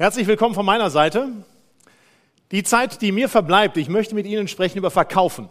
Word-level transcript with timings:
Herzlich 0.00 0.26
willkommen 0.26 0.54
von 0.54 0.64
meiner 0.64 0.88
Seite. 0.88 1.28
Die 2.52 2.62
Zeit, 2.62 3.02
die 3.02 3.12
mir 3.12 3.28
verbleibt, 3.28 3.76
ich 3.76 3.90
möchte 3.90 4.14
mit 4.14 4.24
Ihnen 4.24 4.48
sprechen 4.48 4.78
über 4.78 4.90
Verkaufen. 4.90 5.50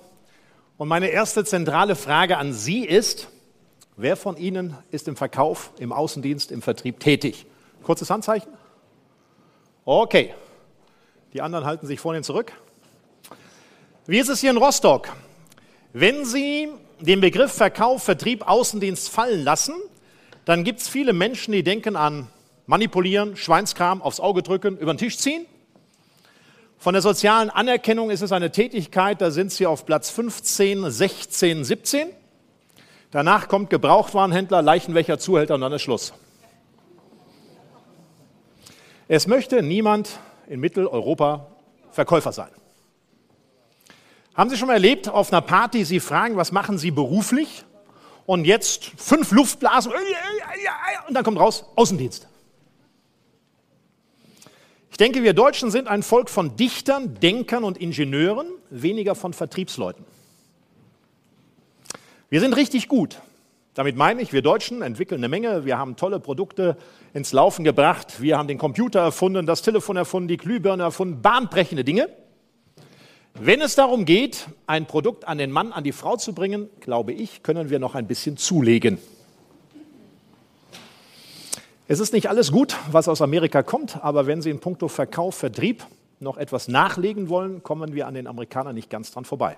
Und 0.75 0.88
meine 0.88 1.09
erste 1.09 1.45
zentrale 1.45 1.95
Frage 1.95 2.38
an 2.38 2.52
Sie 2.52 2.84
ist, 2.84 3.27
wer 3.95 4.17
von 4.17 4.38
Ihnen 4.38 4.75
ist 4.89 5.08
im 5.08 5.16
Verkauf, 5.16 5.70
im 5.77 5.94
Außendienst, 5.94 6.52
im 6.52 6.63
Vertrieb 6.63 6.99
tätig? 6.99 7.45
Kurzes 7.84 8.09
Handzeichen? 8.09 8.52
Okay. 9.85 10.34
Die 11.34 11.44
anderen 11.44 11.66
halten 11.66 11.86
sich 11.86 12.00
vorhin 12.00 12.23
zurück. 12.23 12.52
Wie 14.08 14.17
ist 14.17 14.30
es 14.30 14.39
hier 14.39 14.50
in 14.50 14.58
Rostock? 14.58 15.09
Wenn 15.94 16.25
Sie 16.25 16.70
den 17.00 17.22
Begriff 17.22 17.52
Verkauf, 17.52 18.02
Vertrieb, 18.02 18.50
Außendienst 18.50 19.09
fallen 19.09 19.44
lassen, 19.44 19.75
dann 20.45 20.63
gibt 20.63 20.80
es 20.80 20.89
viele 20.89 21.13
Menschen, 21.13 21.52
die 21.52 21.61
denken 21.61 21.95
an 21.95 22.30
manipulieren, 22.70 23.36
Schweinskram 23.36 24.00
aufs 24.04 24.20
Auge 24.20 24.44
drücken, 24.44 24.78
über 24.78 24.94
den 24.94 25.00
Tisch 25.00 25.18
ziehen. 25.18 25.48
Von 26.78 26.94
der 26.94 27.02
sozialen 27.02 27.50
Anerkennung 27.50 28.11
ist 28.11 28.22
es 28.22 28.31
eine 28.31 28.52
Tätigkeit, 28.52 29.20
da 29.22 29.31
sind 29.31 29.52
sie 29.52 29.66
auf 29.66 29.88
Platz 29.88 30.11
15, 30.11 30.92
16, 30.92 31.64
17. 31.64 32.09
Danach 33.09 33.48
kommt 33.48 33.72
Gebrauchtwarenhändler, 33.72 34.61
Leichenwächer, 34.61 35.17
Zuhälter 35.17 35.56
und 35.56 35.61
dann 35.61 35.73
ist 35.73 35.81
Schluss. 35.81 36.14
Es 39.08 39.26
möchte 39.26 39.64
niemand 39.64 40.20
in 40.48 40.59
Mitteleuropa 40.59 41.48
Verkäufer 41.89 42.31
sein. 42.31 42.52
Haben 44.36 44.52
Sie 44.52 44.58
schon 44.58 44.67
mal 44.67 44.76
erlebt, 44.76 45.09
auf 45.09 45.33
einer 45.33 45.42
Party, 45.42 45.86
Sie 45.86 46.00
fragen, 46.00 46.38
was 46.38 46.52
machen 46.52 46.78
Sie 46.78 46.92
beruflich? 46.92 47.66
Und 48.28 48.45
jetzt 48.45 48.92
fünf 48.95 49.31
Luftblasen 49.31 49.92
und 51.08 51.14
dann 51.16 51.23
kommt 51.23 51.39
raus, 51.39 51.66
Außendienst. 51.76 52.28
Ich 55.00 55.05
denke, 55.05 55.23
wir 55.23 55.31
Deutschen 55.33 55.72
sind 55.72 55.88
ein 55.88 56.03
Volk 56.03 56.30
von 56.30 56.58
Dichtern, 56.58 57.14
Denkern 57.22 57.64
und 57.64 57.78
Ingenieuren, 57.78 58.47
weniger 58.69 59.16
von 59.16 59.31
Vertriebsleuten. 59.31 60.03
Wir 62.30 62.42
sind 62.42 62.53
richtig 62.58 62.89
gut. 62.89 63.22
Damit 63.75 63.95
meine 63.95 64.22
ich, 64.22 64.33
wir 64.33 64.42
Deutschen 64.42 64.81
entwickeln 64.81 65.22
eine 65.22 65.30
Menge. 65.30 65.64
Wir 65.64 65.77
haben 65.77 65.95
tolle 65.95 66.20
Produkte 66.20 66.75
ins 67.14 67.31
Laufen 67.31 67.64
gebracht. 67.64 68.22
Wir 68.22 68.38
haben 68.38 68.50
den 68.50 68.58
Computer 68.58 69.00
erfunden, 69.00 69.45
das 69.45 69.61
Telefon 69.61 69.95
erfunden, 69.95 70.27
die 70.27 70.36
Glühbirne 70.36 70.83
erfunden, 70.83 71.22
bahnbrechende 71.22 71.86
Dinge. 71.86 72.09
Wenn 73.36 73.61
es 73.61 73.75
darum 73.75 74.03
geht, 74.03 74.47
ein 74.67 74.86
Produkt 74.86 75.25
an 75.30 75.38
den 75.38 75.50
Mann, 75.50 75.72
an 75.72 75.86
die 75.86 75.94
Frau 75.94 76.17
zu 76.17 76.33
bringen, 76.33 76.67
glaube 76.81 77.14
ich, 77.14 77.42
können 77.42 77.70
wir 77.70 77.80
noch 77.80 77.95
ein 77.95 78.05
bisschen 78.05 78.36
zulegen. 78.36 78.97
Es 81.92 82.00
ist 82.00 82.14
nicht 82.14 82.30
alles 82.30 82.52
gut, 82.52 82.76
was 82.92 83.08
aus 83.08 83.20
Amerika 83.20 83.64
kommt, 83.64 84.04
aber 84.04 84.28
wenn 84.28 84.44
Sie 84.44 84.52
in 84.52 84.59
puncto 84.59 84.90
Verkauf, 84.90 85.34
Vertrieb 85.34 85.84
noch 86.20 86.38
etwas 86.38 86.68
nachlegen 86.68 87.30
wollen, 87.30 87.64
kommen 87.64 87.95
wir 87.95 88.06
an 88.06 88.14
den 88.14 88.28
Amerikanern 88.28 88.76
nicht 88.76 88.92
ganz 88.92 89.09
dran 89.09 89.26
vorbei. 89.26 89.58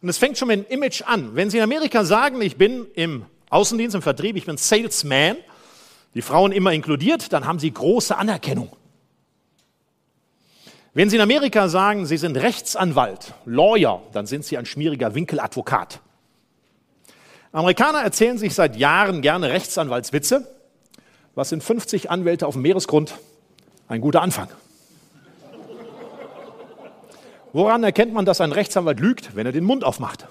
Und 0.00 0.08
es 0.08 0.18
fängt 0.18 0.36
schon 0.36 0.48
mit 0.48 0.68
dem 0.68 0.72
Image 0.76 1.02
an. 1.02 1.36
Wenn 1.36 1.48
Sie 1.48 1.58
in 1.58 1.62
Amerika 1.62 2.04
sagen, 2.04 2.42
ich 2.42 2.56
bin 2.56 2.88
im 2.94 3.24
Außendienst, 3.50 3.94
im 3.94 4.02
Vertrieb, 4.02 4.34
ich 4.34 4.46
bin 4.46 4.56
Salesman, 4.56 5.36
die 6.14 6.22
Frauen 6.22 6.50
immer 6.50 6.72
inkludiert, 6.72 7.32
dann 7.32 7.46
haben 7.46 7.60
Sie 7.60 7.72
große 7.72 8.16
Anerkennung. 8.16 8.70
Wenn 10.92 11.08
Sie 11.08 11.14
in 11.14 11.22
Amerika 11.22 11.68
sagen, 11.68 12.04
Sie 12.04 12.16
sind 12.16 12.36
Rechtsanwalt, 12.36 13.32
Lawyer, 13.44 14.02
dann 14.12 14.26
sind 14.26 14.44
Sie 14.44 14.58
ein 14.58 14.66
schmieriger 14.66 15.14
Winkeladvokat. 15.14 16.00
Amerikaner 17.52 18.00
erzählen 18.00 18.38
sich 18.38 18.54
seit 18.54 18.74
Jahren 18.74 19.22
gerne 19.22 19.50
Rechtsanwaltswitze. 19.50 20.48
Was 21.34 21.48
sind 21.48 21.62
50 21.62 22.10
Anwälte 22.10 22.46
auf 22.46 22.54
dem 22.54 22.62
Meeresgrund? 22.62 23.14
Ein 23.88 24.00
guter 24.00 24.22
Anfang. 24.22 24.48
Woran 27.52 27.84
erkennt 27.84 28.12
man, 28.12 28.24
dass 28.24 28.40
ein 28.40 28.52
Rechtsanwalt 28.52 29.00
lügt, 29.00 29.36
wenn 29.36 29.46
er 29.46 29.52
den 29.52 29.64
Mund 29.64 29.84
aufmacht? 29.84 30.26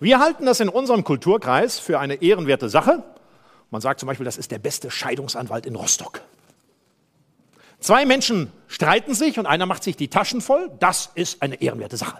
Wir 0.00 0.18
halten 0.18 0.46
das 0.46 0.60
in 0.60 0.68
unserem 0.68 1.04
Kulturkreis 1.04 1.78
für 1.78 1.98
eine 1.98 2.22
ehrenwerte 2.22 2.68
Sache. 2.68 3.02
Man 3.70 3.80
sagt 3.80 4.00
zum 4.00 4.06
Beispiel, 4.06 4.24
das 4.24 4.36
ist 4.36 4.50
der 4.50 4.58
beste 4.58 4.90
Scheidungsanwalt 4.90 5.66
in 5.66 5.76
Rostock. 5.76 6.20
Zwei 7.80 8.06
Menschen 8.06 8.50
streiten 8.66 9.14
sich 9.14 9.38
und 9.38 9.46
einer 9.46 9.66
macht 9.66 9.82
sich 9.82 9.96
die 9.96 10.08
Taschen 10.08 10.40
voll. 10.40 10.70
Das 10.78 11.10
ist 11.14 11.42
eine 11.42 11.60
ehrenwerte 11.60 11.96
Sache. 11.96 12.18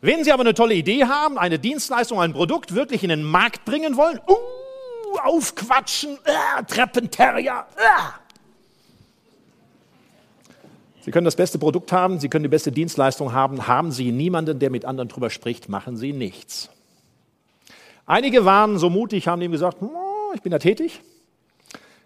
Wenn 0.00 0.22
Sie 0.24 0.32
aber 0.32 0.42
eine 0.42 0.52
tolle 0.52 0.74
Idee 0.74 1.04
haben, 1.04 1.38
eine 1.38 1.58
Dienstleistung, 1.58 2.20
ein 2.20 2.34
Produkt 2.34 2.74
wirklich 2.74 3.02
in 3.02 3.08
den 3.08 3.22
Markt 3.22 3.64
bringen 3.64 3.96
wollen, 3.96 4.20
uh, 4.28 4.34
aufquatschen, 5.18 6.18
äh, 6.24 6.62
Treppenterrier. 6.64 7.64
Äh. 7.76 8.24
Sie 11.04 11.10
können 11.10 11.26
das 11.26 11.36
beste 11.36 11.58
Produkt 11.58 11.92
haben, 11.92 12.18
Sie 12.18 12.28
können 12.28 12.44
die 12.44 12.48
beste 12.48 12.72
Dienstleistung 12.72 13.32
haben. 13.32 13.66
Haben 13.66 13.92
Sie 13.92 14.10
niemanden, 14.10 14.58
der 14.58 14.70
mit 14.70 14.86
anderen 14.86 15.08
drüber 15.08 15.28
spricht, 15.28 15.68
machen 15.68 15.96
Sie 15.96 16.14
nichts. 16.14 16.70
Einige 18.06 18.44
waren 18.44 18.78
so 18.78 18.88
mutig, 18.88 19.28
haben 19.28 19.42
ihm 19.42 19.52
gesagt, 19.52 19.78
ich 20.34 20.42
bin 20.42 20.50
da 20.50 20.58
tätig. 20.58 21.00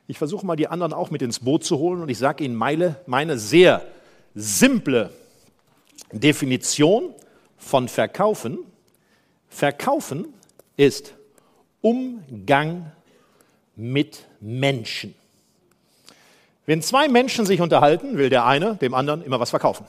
Ich 0.09 0.19
versuche 0.19 0.47
mal 0.47 0.57
die 0.57 0.69
anderen 0.69 0.93
auch 0.93 1.11
mit 1.11 1.23
ins 1.23 1.41
Boot 1.41 1.65
zu 1.65 1.79
holen 1.79 2.03
und 2.03 2.09
ich 2.09 2.19
sage 2.19 2.43
Ihnen 2.43 2.57
meine, 2.57 2.97
meine 3.07 3.39
sehr 3.39 3.87
simple 4.35 5.11
Definition 6.13 7.15
von 7.57 7.89
Verkaufen. 7.89 8.59
Verkaufen 9.49 10.33
ist 10.77 11.15
Umgang 11.83 12.91
mit 13.79 14.27
Menschen. 14.41 15.15
Wenn 16.67 16.83
zwei 16.83 17.09
Menschen 17.09 17.47
sich 17.47 17.63
unterhalten, 17.63 18.19
will 18.19 18.29
der 18.29 18.45
eine 18.45 18.75
dem 18.77 18.93
anderen 18.93 19.23
immer 19.23 19.41
was 19.41 19.51
verkaufen. 19.51 19.87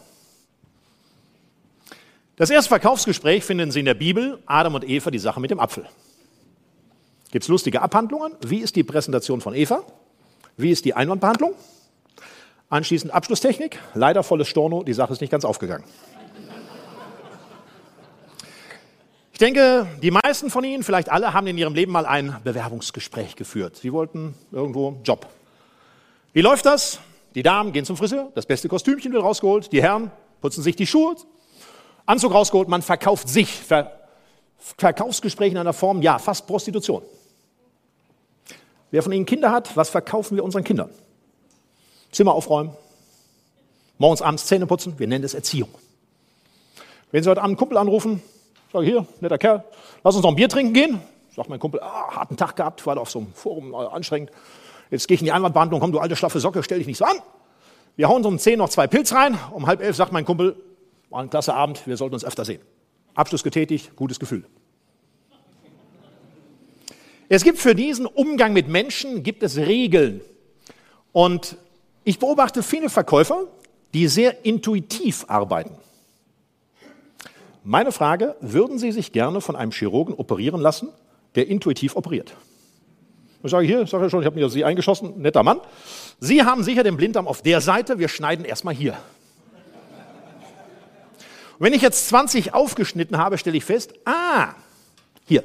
Das 2.38 2.50
erste 2.50 2.70
Verkaufsgespräch 2.70 3.44
finden 3.44 3.72
Sie 3.72 3.80
in 3.80 3.86
der 3.86 3.96
Bibel, 3.96 4.40
Adam 4.46 4.76
und 4.76 4.88
Eva, 4.88 5.12
die 5.12 5.20
Sache 5.20 5.42
mit 5.42 5.52
dem 5.52 5.60
Apfel. 5.60 5.86
Gibt 7.32 7.44
es 7.44 7.50
lustige 7.50 7.82
Abhandlungen? 7.82 8.34
Wie 8.46 8.60
ist 8.60 8.78
die 8.78 8.84
Präsentation 8.84 9.42
von 9.42 9.54
Eva? 9.54 9.84
Wie 10.56 10.72
ist 10.72 10.86
die 10.86 10.94
Einwandbehandlung? 10.94 11.54
Anschließend 12.70 13.14
Abschlusstechnik. 13.14 13.80
Leider 13.94 14.24
volles 14.24 14.48
Storno, 14.48 14.84
die 14.84 14.94
Sache 14.94 15.12
ist 15.12 15.22
nicht 15.22 15.32
ganz 15.32 15.44
aufgegangen. 15.44 15.84
Ich 19.40 19.46
denke, 19.46 19.88
die 20.02 20.12
meisten 20.12 20.50
von 20.50 20.66
Ihnen, 20.66 20.84
vielleicht 20.84 21.08
alle, 21.08 21.34
haben 21.34 21.48
in 21.48 21.58
ihrem 21.58 21.74
Leben 21.74 21.94
mal 21.94 22.06
ein 22.06 22.36
Bewerbungsgespräch 22.44 23.38
geführt. 23.38 23.78
Sie 23.78 23.94
wollten 23.94 24.36
irgendwo 24.52 24.90
einen 24.90 25.04
Job. 25.04 25.28
Wie 26.34 26.42
läuft 26.42 26.66
das? 26.66 27.00
Die 27.36 27.42
Damen 27.42 27.72
gehen 27.72 27.86
zum 27.86 27.96
Friseur, 27.96 28.34
das 28.36 28.46
beste 28.46 28.68
Kostümchen 28.68 29.14
wird 29.14 29.24
rausgeholt, 29.24 29.72
die 29.72 29.82
Herren 29.82 30.12
putzen 30.42 30.62
sich 30.62 30.76
die 30.76 30.86
Schuhe, 30.86 31.16
Anzug 32.06 32.34
rausgeholt, 32.34 32.68
man 32.68 32.82
verkauft 32.82 33.30
sich. 33.30 33.50
Ver 33.50 33.90
Verkaufsgespräch 34.58 35.54
in 35.54 35.58
einer 35.58 35.72
Form, 35.72 36.02
ja, 36.02 36.20
fast 36.20 36.46
Prostitution. 36.46 37.02
Wer 38.92 39.04
von 39.04 39.14
Ihnen 39.14 39.26
Kinder 39.26 39.54
hat, 39.54 39.78
was 39.78 39.90
verkaufen 39.90 40.36
wir 40.36 40.44
unseren 40.44 40.66
Kindern? 40.66 40.90
Zimmer 42.12 42.34
aufräumen, 42.34 42.74
morgens, 44.00 44.22
abends 44.22 44.48
Zähne 44.48 44.66
putzen, 44.66 44.96
wir 45.00 45.08
nennen 45.08 45.24
es 45.24 45.34
Erziehung. 45.34 45.70
Wenn 47.14 47.24
Sie 47.24 47.30
heute 47.30 47.40
Abend 47.40 47.52
einen 47.52 47.58
Kumpel 47.58 47.78
anrufen, 47.78 48.22
Sage 48.72 48.86
hier, 48.86 49.06
netter 49.20 49.38
Kerl, 49.38 49.64
lass 50.04 50.16
uns 50.16 50.24
noch 50.24 50.32
ein 50.32 50.36
Bier 50.36 50.50
trinken 50.50 50.74
gehen. 50.74 51.02
Sagt 51.36 51.50
mein 51.50 51.60
Kumpel, 51.60 51.80
ah, 51.82 52.16
harten 52.16 52.38
Tag 52.38 52.56
gehabt, 52.56 52.86
war 52.86 52.98
auf 52.98 53.10
so 53.10 53.20
einem 53.20 53.34
Forum, 53.34 53.74
äh, 53.74 53.78
anstrengend. 53.78 54.32
Jetzt 54.92 55.08
gehe 55.08 55.16
ich 55.16 55.22
in 55.22 55.26
die 55.26 55.32
Einwandbehandlung, 55.32 55.80
komm 55.80 55.92
du 55.92 56.00
alte 56.00 56.16
schlaffe 56.16 56.40
Socke, 56.40 56.62
stell 56.64 56.78
dich 56.78 56.88
nicht 56.88 56.98
so 56.98 57.06
an. 57.06 57.18
Wir 57.96 58.10
hauen 58.10 58.24
so 58.24 58.30
um 58.30 58.38
zehn 58.40 58.58
noch 58.58 58.70
zwei 58.70 58.88
Pilz 58.88 59.14
rein. 59.14 59.38
Um 59.52 59.68
halb 59.68 59.82
elf 59.82 59.96
sagt 59.96 60.12
mein 60.12 60.26
Kumpel, 60.26 60.56
war 61.10 61.22
ein 61.22 61.30
klasse 61.30 61.54
Abend, 61.54 61.86
wir 61.88 61.98
sollten 61.98 62.14
uns 62.14 62.24
öfter 62.24 62.46
sehen. 62.46 62.62
Abschluss 63.16 63.44
getätigt, 63.44 63.96
gutes 63.96 64.20
Gefühl. 64.20 64.46
Es 67.28 67.44
gibt 67.44 67.60
für 67.60 67.76
diesen 67.76 68.06
Umgang 68.06 68.54
mit 68.54 68.68
Menschen, 68.68 69.24
gibt 69.24 69.44
es 69.44 69.58
Regeln. 69.58 70.22
Und 71.12 71.58
ich 72.04 72.20
beobachte 72.20 72.64
viele 72.64 72.90
Verkäufer, 72.90 73.46
die 73.94 74.08
sehr 74.08 74.46
intuitiv 74.46 75.26
arbeiten. 75.28 75.76
Meine 77.70 77.92
Frage, 77.92 78.36
würden 78.42 78.80
Sie 78.80 78.92
sich 78.92 79.12
gerne 79.12 79.42
von 79.42 79.56
einem 79.56 79.72
Chirurgen 79.72 80.16
operieren 80.16 80.60
lassen, 80.60 80.90
der 81.36 81.48
intuitiv 81.48 81.96
operiert? 81.96 82.34
Ich 83.44 83.52
sage 83.52 83.68
hier, 83.68 83.84
ich 83.84 83.92
sage 83.92 84.06
ja 84.06 84.10
schon, 84.10 84.22
ich 84.22 84.26
habe 84.26 84.40
mir 84.40 84.50
Sie 84.50 84.66
eingeschossen, 84.66 85.22
netter 85.22 85.44
Mann. 85.44 85.62
Sie 86.20 86.44
haben 86.44 86.64
sicher 86.64 86.82
den 86.82 86.98
Blinddarm 86.98 87.28
auf 87.28 87.44
der 87.44 87.62
Seite, 87.62 88.00
wir 88.00 88.08
schneiden 88.08 88.44
erstmal 88.44 88.74
hier. 88.74 88.94
Und 91.60 91.66
wenn 91.68 91.74
ich 91.74 91.84
jetzt 91.84 92.10
20 92.10 92.56
aufgeschnitten 92.56 93.20
habe, 93.20 93.38
stelle 93.38 93.58
ich 93.58 93.66
fest, 93.66 93.94
ah, 94.04 94.48
hier. 95.28 95.44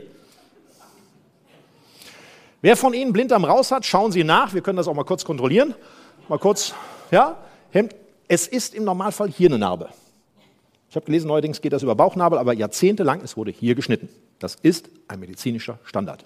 Wer 2.62 2.78
von 2.78 2.94
Ihnen 2.94 3.12
Blinddarm 3.12 3.44
raus 3.44 3.70
hat, 3.70 3.84
schauen 3.84 4.12
Sie 4.12 4.24
nach, 4.24 4.54
wir 4.54 4.62
können 4.62 4.78
das 4.78 4.88
auch 4.88 4.94
mal 4.94 5.04
kurz 5.04 5.26
kontrollieren. 5.26 5.74
Mal 6.30 6.38
kurz, 6.38 6.72
ja, 7.10 7.36
Hemd. 7.70 7.94
Es 8.28 8.48
ist 8.48 8.74
im 8.74 8.84
Normalfall 8.84 9.28
hier 9.28 9.50
eine 9.50 9.58
Narbe. 9.58 9.90
Ich 10.94 10.96
habe 10.96 11.06
gelesen, 11.06 11.26
neuerdings 11.26 11.60
geht 11.60 11.72
das 11.72 11.82
über 11.82 11.96
Bauchnabel, 11.96 12.38
aber 12.38 12.52
jahrzehntelang, 12.52 13.20
es 13.22 13.36
wurde 13.36 13.50
hier 13.50 13.74
geschnitten. 13.74 14.08
Das 14.38 14.54
ist 14.54 14.88
ein 15.08 15.18
medizinischer 15.18 15.80
Standard. 15.82 16.24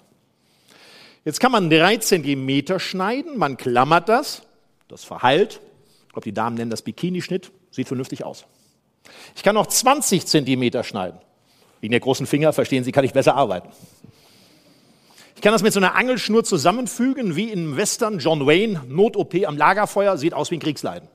Jetzt 1.25 1.39
kann 1.39 1.51
man 1.51 1.71
drei 1.71 1.97
Zentimeter 1.97 2.79
schneiden, 2.79 3.39
man 3.39 3.57
klammert 3.57 4.07
das, 4.09 4.43
das 4.87 5.03
verheilt. 5.03 5.59
Ich 6.05 6.13
glaube, 6.13 6.25
die 6.25 6.35
Damen 6.35 6.55
nennen 6.55 6.69
das 6.69 6.83
Bikini-Schnitt, 6.83 7.51
sieht 7.71 7.87
vernünftig 7.87 8.23
aus. 8.23 8.45
Ich 9.35 9.41
kann 9.41 9.55
noch 9.55 9.65
20 9.65 10.27
Zentimeter 10.27 10.83
schneiden. 10.83 11.19
Wegen 11.81 11.89
der 11.89 12.01
großen 12.01 12.27
Finger, 12.27 12.53
verstehen 12.53 12.83
Sie, 12.83 12.91
kann 12.91 13.05
ich 13.05 13.13
besser 13.13 13.33
arbeiten. 13.33 13.69
Ich 15.35 15.41
kann 15.41 15.51
das 15.51 15.63
mit 15.63 15.73
so 15.73 15.79
einer 15.79 15.95
Angelschnur 15.95 16.43
zusammenfügen, 16.43 17.35
wie 17.35 17.51
im 17.51 17.75
Western 17.75 18.19
John 18.19 18.45
Wayne, 18.45 18.83
Not-OP 18.87 19.33
am 19.47 19.57
Lagerfeuer, 19.57 20.15
sieht 20.19 20.35
aus 20.35 20.51
wie 20.51 20.57
ein 20.57 20.61
Kriegsleiden. 20.61 21.09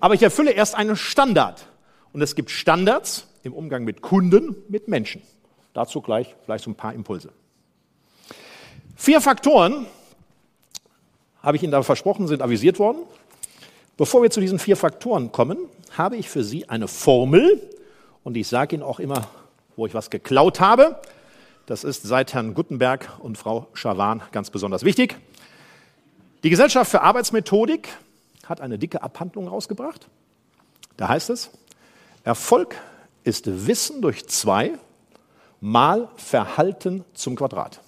Aber 0.00 0.14
ich 0.14 0.22
erfülle 0.22 0.52
erst 0.52 0.74
einen 0.74 0.96
Standard. 0.96 1.66
Und 2.14 2.22
es 2.22 2.36
gibt 2.36 2.50
Standards 2.50 3.26
im 3.42 3.52
Umgang 3.52 3.84
mit 3.84 4.00
Kunden, 4.00 4.54
mit 4.68 4.86
Menschen. 4.86 5.20
Dazu 5.74 6.00
gleich 6.00 6.36
vielleicht 6.44 6.62
so 6.62 6.70
ein 6.70 6.76
paar 6.76 6.94
Impulse. 6.94 7.30
Vier 8.94 9.20
Faktoren, 9.20 9.86
habe 11.42 11.56
ich 11.56 11.62
Ihnen 11.64 11.72
da 11.72 11.82
versprochen, 11.82 12.28
sind 12.28 12.40
avisiert 12.40 12.78
worden. 12.78 12.98
Bevor 13.96 14.22
wir 14.22 14.30
zu 14.30 14.40
diesen 14.40 14.60
vier 14.60 14.76
Faktoren 14.76 15.32
kommen, 15.32 15.58
habe 15.98 16.16
ich 16.16 16.30
für 16.30 16.44
Sie 16.44 16.68
eine 16.68 16.86
Formel 16.86 17.60
und 18.22 18.36
ich 18.36 18.46
sage 18.46 18.76
Ihnen 18.76 18.84
auch 18.84 19.00
immer, 19.00 19.26
wo 19.74 19.84
ich 19.84 19.92
was 19.92 20.08
geklaut 20.08 20.60
habe. 20.60 21.00
Das 21.66 21.82
ist 21.82 22.04
seit 22.04 22.32
Herrn 22.32 22.54
Guttenberg 22.54 23.10
und 23.18 23.38
Frau 23.38 23.66
Schawan 23.72 24.22
ganz 24.30 24.50
besonders 24.50 24.84
wichtig. 24.84 25.16
Die 26.44 26.50
Gesellschaft 26.50 26.92
für 26.92 27.00
Arbeitsmethodik 27.00 27.88
hat 28.46 28.60
eine 28.60 28.78
dicke 28.78 29.02
Abhandlung 29.02 29.48
rausgebracht. 29.48 30.06
Da 30.96 31.08
heißt 31.08 31.30
es, 31.30 31.50
Erfolg 32.24 32.74
ist 33.22 33.66
Wissen 33.66 34.00
durch 34.00 34.26
zwei 34.26 34.72
mal 35.60 36.08
Verhalten 36.16 37.04
zum 37.14 37.36
Quadrat. 37.36 37.80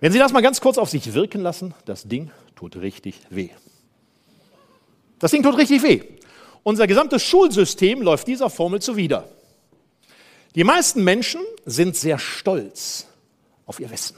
Wenn 0.00 0.12
Sie 0.12 0.18
das 0.18 0.32
mal 0.32 0.42
ganz 0.42 0.60
kurz 0.60 0.78
auf 0.78 0.90
sich 0.90 1.14
wirken 1.14 1.40
lassen, 1.40 1.74
das 1.84 2.04
Ding 2.04 2.30
tut 2.56 2.76
richtig 2.76 3.20
weh. 3.30 3.50
Das 5.18 5.30
Ding 5.30 5.42
tut 5.42 5.56
richtig 5.56 5.82
weh. 5.82 6.02
Unser 6.62 6.86
gesamtes 6.86 7.22
Schulsystem 7.22 8.02
läuft 8.02 8.26
dieser 8.26 8.50
Formel 8.50 8.82
zuwider. 8.82 9.28
Die 10.54 10.64
meisten 10.64 11.02
Menschen 11.04 11.40
sind 11.64 11.96
sehr 11.96 12.18
stolz 12.18 13.06
auf 13.64 13.80
ihr 13.80 13.90
Wissen. 13.90 14.16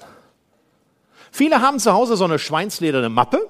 Viele 1.30 1.60
haben 1.60 1.78
zu 1.78 1.92
Hause 1.92 2.16
so 2.16 2.24
eine 2.24 2.38
schweinslederne 2.38 3.08
Mappe 3.08 3.46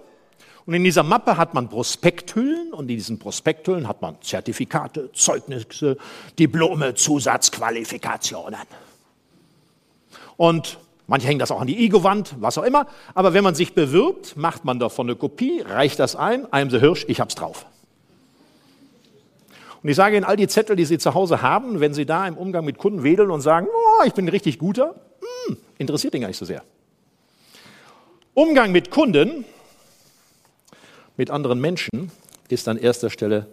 und 0.67 0.75
in 0.75 0.83
dieser 0.83 1.03
Mappe 1.03 1.37
hat 1.37 1.53
man 1.53 1.69
Prospekthüllen 1.69 2.73
und 2.73 2.85
in 2.85 2.97
diesen 2.97 3.19
Prospekthüllen 3.19 3.87
hat 3.87 4.01
man 4.01 4.21
Zertifikate, 4.23 5.13
Zeugnisse, 5.13 5.99
Diplome, 6.39 6.95
Zusatzqualifikationen. 6.95 8.61
Und 10.39 10.79
manche 11.07 11.29
hängen 11.29 11.39
das 11.39 11.51
auch 11.51 11.61
an 11.61 11.67
die 11.67 11.85
Ego-Wand, 11.85 12.37
was 12.41 12.57
auch 12.57 12.63
immer. 12.63 12.87
Aber 13.15 13.35
wenn 13.35 13.45
man 13.45 13.55
sich 13.55 13.75
bewirbt, 13.75 14.39
macht 14.39 14.65
man 14.65 14.79
davon 14.79 15.07
eine 15.07 15.17
Kopie, 15.17 15.61
reicht 15.61 15.99
das 15.99 16.17
ein, 16.17 16.47
I'm 16.47 16.71
the 16.71 16.81
Hirsch, 16.81 17.05
ich 17.09 17.21
hab's 17.21 17.35
drauf. 17.35 17.67
Und 19.83 19.91
ich 19.91 19.97
sage 19.97 20.17
Ihnen, 20.17 20.25
all 20.25 20.37
die 20.37 20.49
Zettel, 20.49 20.77
die 20.77 20.87
Sie 20.87 20.97
zu 20.97 21.13
Hause 21.13 21.43
haben, 21.43 21.79
wenn 21.81 21.93
Sie 21.93 22.07
da 22.07 22.27
im 22.27 22.39
Umgang 22.39 22.65
mit 22.65 22.79
Kunden 22.79 23.03
wedeln 23.03 23.31
und 23.31 23.43
sagen, 23.43 23.67
oh, 23.71 24.05
ich 24.07 24.15
bin 24.15 24.25
ein 24.25 24.31
richtig 24.31 24.59
guter, 24.59 24.95
hm, 25.47 25.59
interessiert 25.77 26.15
ihn 26.15 26.23
gar 26.23 26.29
nicht 26.29 26.39
so 26.39 26.47
sehr. 26.47 26.63
Umgang 28.33 28.73
mit 28.73 28.91
Kunden, 28.91 29.45
mit 31.17 31.31
anderen 31.31 31.61
Menschen, 31.61 32.11
ist 32.49 32.69
an 32.69 32.77
erster 32.77 33.11
Stelle 33.11 33.47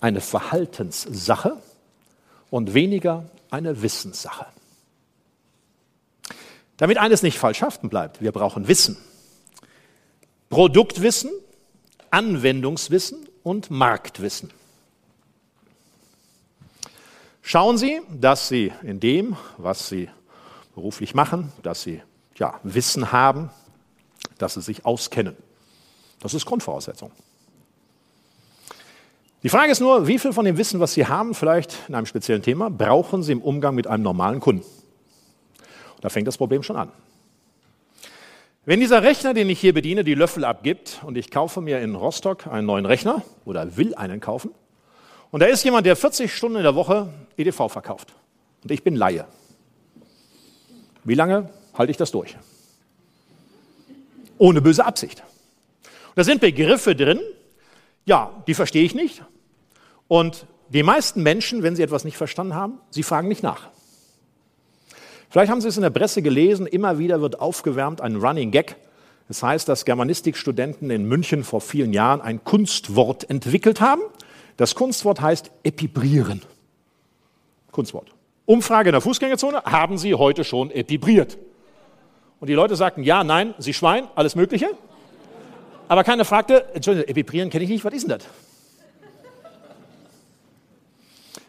eine 0.00 0.20
Verhaltenssache 0.20 1.56
und 2.50 2.74
weniger 2.74 3.24
eine 3.50 3.82
Wissenssache. 3.82 4.46
Damit 6.76 6.98
eines 6.98 7.22
nicht 7.22 7.38
falsch 7.38 7.62
haften 7.62 7.88
bleibt, 7.88 8.20
wir 8.22 8.32
brauchen 8.32 8.68
Wissen. 8.68 8.96
Produktwissen, 10.48 11.30
Anwendungswissen 12.10 13.28
und 13.42 13.70
Marktwissen. 13.70 14.50
Schauen 17.42 17.78
Sie, 17.78 18.00
dass 18.10 18.48
Sie 18.48 18.72
in 18.82 19.00
dem, 19.00 19.36
was 19.56 19.88
Sie 19.88 20.08
beruflich 20.74 21.14
machen, 21.14 21.52
dass 21.62 21.82
Sie 21.82 22.02
ja, 22.36 22.60
Wissen 22.62 23.10
haben, 23.10 23.50
dass 24.38 24.54
Sie 24.54 24.62
sich 24.62 24.84
auskennen. 24.84 25.36
Das 26.20 26.34
ist 26.34 26.46
Grundvoraussetzung. 26.46 27.12
Die 29.42 29.48
Frage 29.48 29.70
ist 29.70 29.80
nur, 29.80 30.08
wie 30.08 30.18
viel 30.18 30.32
von 30.32 30.44
dem 30.44 30.56
Wissen, 30.58 30.80
was 30.80 30.94
Sie 30.94 31.06
haben, 31.06 31.34
vielleicht 31.34 31.76
in 31.88 31.94
einem 31.94 32.06
speziellen 32.06 32.42
Thema, 32.42 32.70
brauchen 32.70 33.22
Sie 33.22 33.32
im 33.32 33.40
Umgang 33.40 33.74
mit 33.74 33.86
einem 33.86 34.02
normalen 34.02 34.40
Kunden? 34.40 34.64
Da 36.00 36.08
fängt 36.08 36.26
das 36.26 36.36
Problem 36.36 36.62
schon 36.62 36.76
an. 36.76 36.90
Wenn 38.64 38.80
dieser 38.80 39.02
Rechner, 39.02 39.32
den 39.32 39.48
ich 39.48 39.60
hier 39.60 39.72
bediene, 39.72 40.04
die 40.04 40.14
Löffel 40.14 40.44
abgibt 40.44 41.00
und 41.04 41.16
ich 41.16 41.30
kaufe 41.30 41.60
mir 41.60 41.80
in 41.80 41.94
Rostock 41.94 42.46
einen 42.48 42.66
neuen 42.66 42.84
Rechner 42.84 43.22
oder 43.44 43.76
will 43.76 43.94
einen 43.94 44.20
kaufen, 44.20 44.50
und 45.30 45.40
da 45.40 45.46
ist 45.46 45.62
jemand, 45.64 45.86
der 45.86 45.94
40 45.94 46.34
Stunden 46.34 46.56
in 46.56 46.62
der 46.62 46.74
Woche 46.74 47.12
EDV 47.36 47.68
verkauft. 47.68 48.14
Und 48.62 48.70
ich 48.70 48.82
bin 48.82 48.96
Laie. 48.96 49.26
Wie 51.04 51.14
lange 51.14 51.50
halte 51.74 51.90
ich 51.90 51.96
das 51.96 52.10
durch? 52.10 52.36
Ohne 54.38 54.60
böse 54.60 54.84
Absicht. 54.84 55.22
Da 56.18 56.24
sind 56.24 56.40
Begriffe 56.40 56.96
drin, 56.96 57.20
ja, 58.04 58.42
die 58.48 58.54
verstehe 58.54 58.82
ich 58.82 58.92
nicht. 58.92 59.22
Und 60.08 60.46
die 60.68 60.82
meisten 60.82 61.22
Menschen, 61.22 61.62
wenn 61.62 61.76
sie 61.76 61.82
etwas 61.84 62.02
nicht 62.02 62.16
verstanden 62.16 62.56
haben, 62.56 62.80
sie 62.90 63.04
fragen 63.04 63.28
nicht 63.28 63.44
nach. 63.44 63.68
Vielleicht 65.30 65.52
haben 65.52 65.60
Sie 65.60 65.68
es 65.68 65.76
in 65.76 65.84
der 65.84 65.90
Presse 65.90 66.20
gelesen, 66.20 66.66
immer 66.66 66.98
wieder 66.98 67.20
wird 67.20 67.40
aufgewärmt 67.40 68.00
ein 68.00 68.16
Running 68.16 68.50
Gag. 68.50 68.74
Das 69.28 69.44
heißt, 69.44 69.68
dass 69.68 69.84
Germanistikstudenten 69.84 70.90
in 70.90 71.04
München 71.04 71.44
vor 71.44 71.60
vielen 71.60 71.92
Jahren 71.92 72.20
ein 72.20 72.42
Kunstwort 72.42 73.30
entwickelt 73.30 73.80
haben. 73.80 74.02
Das 74.56 74.74
Kunstwort 74.74 75.20
heißt 75.20 75.52
epibrieren. 75.62 76.42
Kunstwort. 77.70 78.08
Umfrage 78.44 78.88
in 78.88 78.94
der 78.94 79.02
Fußgängerzone, 79.02 79.62
haben 79.62 79.98
Sie 79.98 80.14
heute 80.14 80.42
schon 80.42 80.72
epibriert? 80.72 81.38
Und 82.40 82.48
die 82.48 82.54
Leute 82.54 82.74
sagten, 82.74 83.04
ja, 83.04 83.22
nein, 83.22 83.54
Sie 83.58 83.72
Schwein, 83.72 84.08
alles 84.16 84.34
Mögliche. 84.34 84.70
Aber 85.88 86.04
keiner 86.04 86.24
fragte, 86.24 86.66
Entschuldigung, 86.74 87.08
epibrieren 87.08 87.50
kenne 87.50 87.64
ich 87.64 87.70
nicht, 87.70 87.84
was 87.84 87.94
ist 87.94 88.02
denn 88.02 88.18
das? 88.18 88.28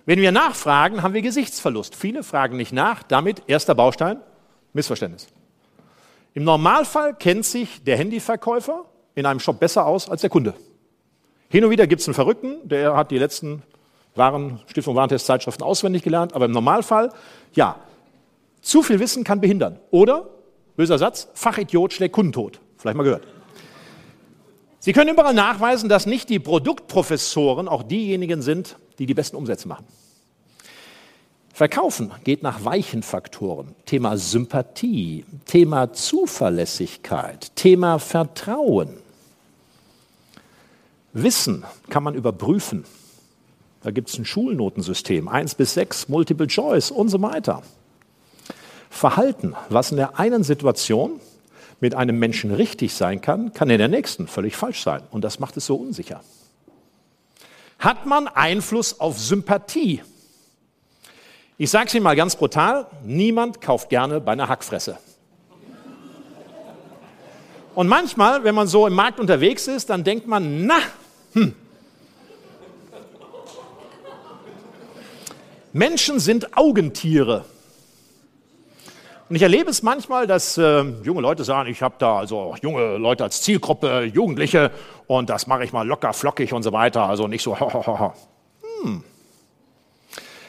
Wenn 0.06 0.20
wir 0.20 0.32
nachfragen, 0.32 1.04
haben 1.04 1.14
wir 1.14 1.22
Gesichtsverlust. 1.22 1.96
Viele 1.96 2.24
fragen 2.24 2.58
nicht 2.58 2.74
nach, 2.74 3.04
damit 3.04 3.44
erster 3.48 3.76
Baustein, 3.76 4.20
Missverständnis. 4.74 5.28
Im 6.34 6.44
Normalfall 6.46 7.14
kennt 7.14 7.46
sich 7.46 7.84
der 7.84 7.98
Handyverkäufer 7.98 8.86
in 9.14 9.26
einem 9.26 9.40
Shop 9.40 9.60
besser 9.60 9.86
aus 9.86 10.10
als 10.10 10.22
der 10.22 10.30
Kunde. 10.30 10.54
Hin 11.50 11.64
und 11.64 11.70
wieder 11.70 11.86
gibt 11.86 12.02
es 12.02 12.08
einen 12.08 12.16
Verrückten, 12.16 12.68
der 12.68 12.96
hat 12.96 13.12
die 13.12 13.18
letzten 13.18 13.62
Waren, 14.16 14.62
Stiftung 14.68 14.96
Warentestzeitschriften 14.96 15.64
auswendig 15.64 16.04
gelernt, 16.04 16.34
aber 16.34 16.46
im 16.46 16.52
Normalfall, 16.52 17.12
ja, 17.54 17.76
zu 18.62 18.84
viel 18.84 19.00
Wissen 19.00 19.24
kann 19.24 19.42
behindern. 19.42 19.80
Oder, 19.92 20.28
böser 20.76 20.98
Satz, 20.98 21.28
Fachidiot 21.34 21.94
schlägt 21.94 22.14
Kundentod. 22.14 22.60
Vielleicht 22.78 22.98
mal 22.98 23.04
gehört. 23.04 23.28
Sie 24.80 24.94
können 24.94 25.10
überall 25.10 25.34
nachweisen, 25.34 25.90
dass 25.90 26.06
nicht 26.06 26.30
die 26.30 26.40
Produktprofessoren 26.40 27.68
auch 27.68 27.84
diejenigen 27.84 28.42
sind, 28.42 28.78
die 28.98 29.06
die 29.06 29.14
besten 29.14 29.36
Umsätze 29.36 29.68
machen. 29.68 29.86
Verkaufen 31.54 32.12
geht 32.24 32.42
nach 32.42 32.64
weichen 32.64 33.04
Faktoren. 33.04 33.76
Thema 33.86 34.16
Sympathie, 34.18 35.26
Thema 35.46 35.92
Zuverlässigkeit, 35.92 37.54
Thema 37.58 38.00
Vertrauen. 38.00 38.96
Wissen 41.12 41.66
kann 41.90 42.04
man 42.04 42.16
überprüfen. 42.16 42.86
Da 43.84 43.92
gibt 43.92 44.10
es 44.10 44.18
ein 44.18 44.24
Schulnotensystem, 44.24 45.28
1 45.28 45.56
bis 45.56 45.74
6, 45.74 46.08
Multiple 46.08 46.48
Choice 46.48 46.92
und 46.92 47.10
so 47.10 47.22
weiter. 47.22 47.62
Verhalten, 48.90 49.56
was 49.68 49.92
in 49.92 49.98
der 49.98 50.18
einen 50.18 50.44
Situation 50.44 51.20
mit 51.80 51.96
einem 51.96 52.20
Menschen 52.20 52.54
richtig 52.54 52.94
sein 52.94 53.22
kann, 53.22 53.54
kann 53.54 53.70
in 53.70 53.78
der 53.78 53.88
nächsten 53.88 54.28
völlig 54.28 54.56
falsch 54.56 54.84
sein. 54.84 55.02
Und 55.12 55.24
das 55.24 55.40
macht 55.40 55.58
es 55.58 55.66
so 55.66 55.76
unsicher. 55.76 56.22
Hat 57.80 58.06
man 58.06 58.28
Einfluss 58.28 59.00
auf 59.00 59.18
Sympathie? 59.20 60.02
Ich 61.58 61.70
sage 61.70 61.88
es 61.88 61.94
Ihnen 61.94 62.04
mal 62.04 62.16
ganz 62.16 62.36
brutal, 62.36 62.88
niemand 63.04 63.62
kauft 63.62 63.90
gerne 63.90 64.22
bei 64.22 64.34
einer 64.34 64.48
Hackfresse. 64.48 64.98
Und 67.76 67.88
manchmal, 67.88 68.44
wenn 68.44 68.56
man 68.56 68.68
so 68.68 68.88
im 68.88 68.94
Markt 68.94 69.20
unterwegs 69.20 69.68
ist, 69.68 69.90
dann 69.90 70.04
denkt 70.04 70.28
man, 70.28 70.66
na, 70.66 70.80
hm. 71.34 71.56
Menschen 75.72 76.20
sind 76.20 76.58
Augentiere. 76.58 77.46
Und 79.30 79.36
ich 79.36 79.44
erlebe 79.44 79.70
es 79.70 79.84
manchmal, 79.84 80.26
dass 80.26 80.58
äh, 80.58 80.82
junge 81.04 81.22
Leute 81.22 81.44
sagen, 81.44 81.70
ich 81.70 81.84
habe 81.84 81.94
da 82.00 82.18
also 82.18 82.56
junge 82.64 82.98
Leute 82.98 83.24
als 83.24 83.44
Zielgruppe, 83.44 84.06
Jugendliche, 84.06 84.72
und 85.06 85.30
das 85.30 85.46
mache 85.46 85.64
ich 85.64 85.72
mal 85.72 85.88
locker, 85.88 86.14
flockig 86.14 86.52
und 86.52 86.64
so 86.64 86.72
weiter, 86.72 87.04
also 87.04 87.28
nicht 87.28 87.44
so. 87.44 87.56
Hm. 88.82 89.04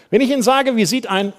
Wenn 0.09 0.21
ich 0.21 0.31
Ihnen 0.31 0.43
sage, 0.43 0.77
wie 0.77 0.85
sieht 0.85 1.09
ein 1.09 1.33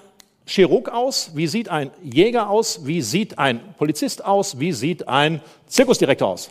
Chirurg 0.46 0.90
aus, 0.90 1.30
wie 1.34 1.46
sieht 1.46 1.70
ein 1.70 1.90
Jäger 2.02 2.50
aus, 2.50 2.86
wie 2.86 3.00
sieht 3.00 3.38
ein 3.38 3.74
Polizist 3.78 4.24
aus, 4.24 4.60
wie 4.60 4.72
sieht 4.72 5.08
ein 5.08 5.40
Zirkusdirektor 5.66 6.28
aus, 6.28 6.50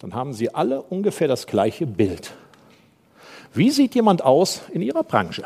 dann 0.00 0.14
haben 0.14 0.32
Sie 0.32 0.52
alle 0.52 0.82
ungefähr 0.82 1.28
das 1.28 1.46
gleiche 1.46 1.86
Bild. 1.86 2.32
Wie 3.54 3.70
sieht 3.70 3.94
jemand 3.94 4.22
aus 4.22 4.62
in 4.72 4.82
Ihrer 4.82 5.04
Branche? 5.04 5.44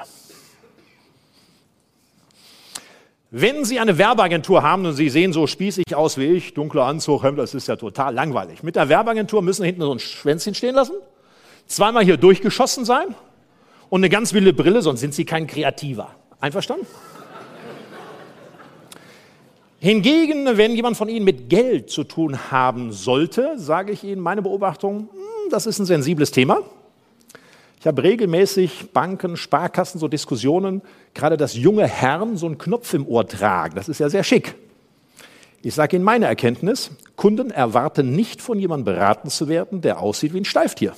Wenn 3.38 3.66
Sie 3.66 3.78
eine 3.78 3.99
Werbeagentur 3.99 4.62
haben 4.62 4.87
und 4.87 4.95
Sie 4.95 5.11
sehen 5.11 5.35
so 5.35 5.47
spießig 5.47 5.95
aus 5.95 6.16
wie 6.16 6.25
ich, 6.25 6.55
dunkler 6.55 6.87
Anzug, 6.87 7.23
Hemd, 7.23 7.38
das 7.38 7.52
ist 7.52 7.69
ja 7.69 7.76
total 7.76 8.14
langweilig. 8.14 8.62
Mit 8.62 8.76
der 8.76 8.88
Werbeagentur 8.88 9.43
müssen 9.43 9.61
Sie 9.61 9.66
hinten 9.66 9.83
so 9.83 9.93
ein 9.93 9.99
Schwänzchen 9.99 10.55
stehen 10.55 10.75
lassen, 10.75 10.95
zweimal 11.66 12.02
hier 12.02 12.16
durchgeschossen 12.16 12.87
sein 12.87 13.09
und 13.90 14.00
eine 14.00 14.09
ganz 14.09 14.33
wilde 14.33 14.55
Brille, 14.55 14.81
sonst 14.81 15.00
sind 15.00 15.12
Sie 15.12 15.26
kein 15.26 15.47
Kreativer. 15.47 16.14
Einverstanden? 16.40 16.87
Hingegen, 19.81 20.57
wenn 20.57 20.75
jemand 20.75 20.97
von 20.97 21.11
Ihnen 21.11 21.26
mit 21.26 21.50
Geld 21.50 21.90
zu 21.90 22.05
tun 22.05 22.50
haben 22.50 22.90
sollte, 22.90 23.59
sage 23.59 23.93
ich 23.93 24.02
Ihnen 24.02 24.23
meine 24.23 24.40
Beobachtung, 24.40 25.11
hm, 25.12 25.50
das 25.50 25.66
ist 25.66 25.78
ein 25.78 25.85
sensibles 25.85 26.31
Thema. 26.31 26.61
Ich 27.87 27.88
habe 27.88 28.02
regelmäßig 28.02 28.90
Banken, 28.93 29.37
Sparkassen, 29.37 30.00
so 30.00 30.09
Diskussionen, 30.09 30.83
gerade 31.14 31.37
dass 31.37 31.55
junge 31.55 31.87
Herren 31.87 32.37
so 32.37 32.47
einen 32.47 32.59
Knopf 32.59 32.93
im 32.95 33.07
Ohr 33.07 33.28
tragen. 33.28 33.76
Das 33.76 33.88
ist 33.88 34.00
ja 34.00 34.09
sehr 34.09 34.25
schick. 34.25 34.57
Ich 35.62 35.76
sage 35.76 35.95
Ihnen 35.95 36.05
meine 36.05 36.26
Erkenntnis, 36.26 36.90
Kunden 37.14 37.52
erwarten 37.52 38.11
nicht 38.11 38.43
von 38.43 38.59
jemandem 38.59 38.97
beraten 38.97 39.31
zu 39.31 39.47
werden, 39.47 39.83
der 39.83 40.00
aussieht 40.00 40.35
wie 40.35 40.40
ein 40.40 40.45
Steiftier. 40.45 40.97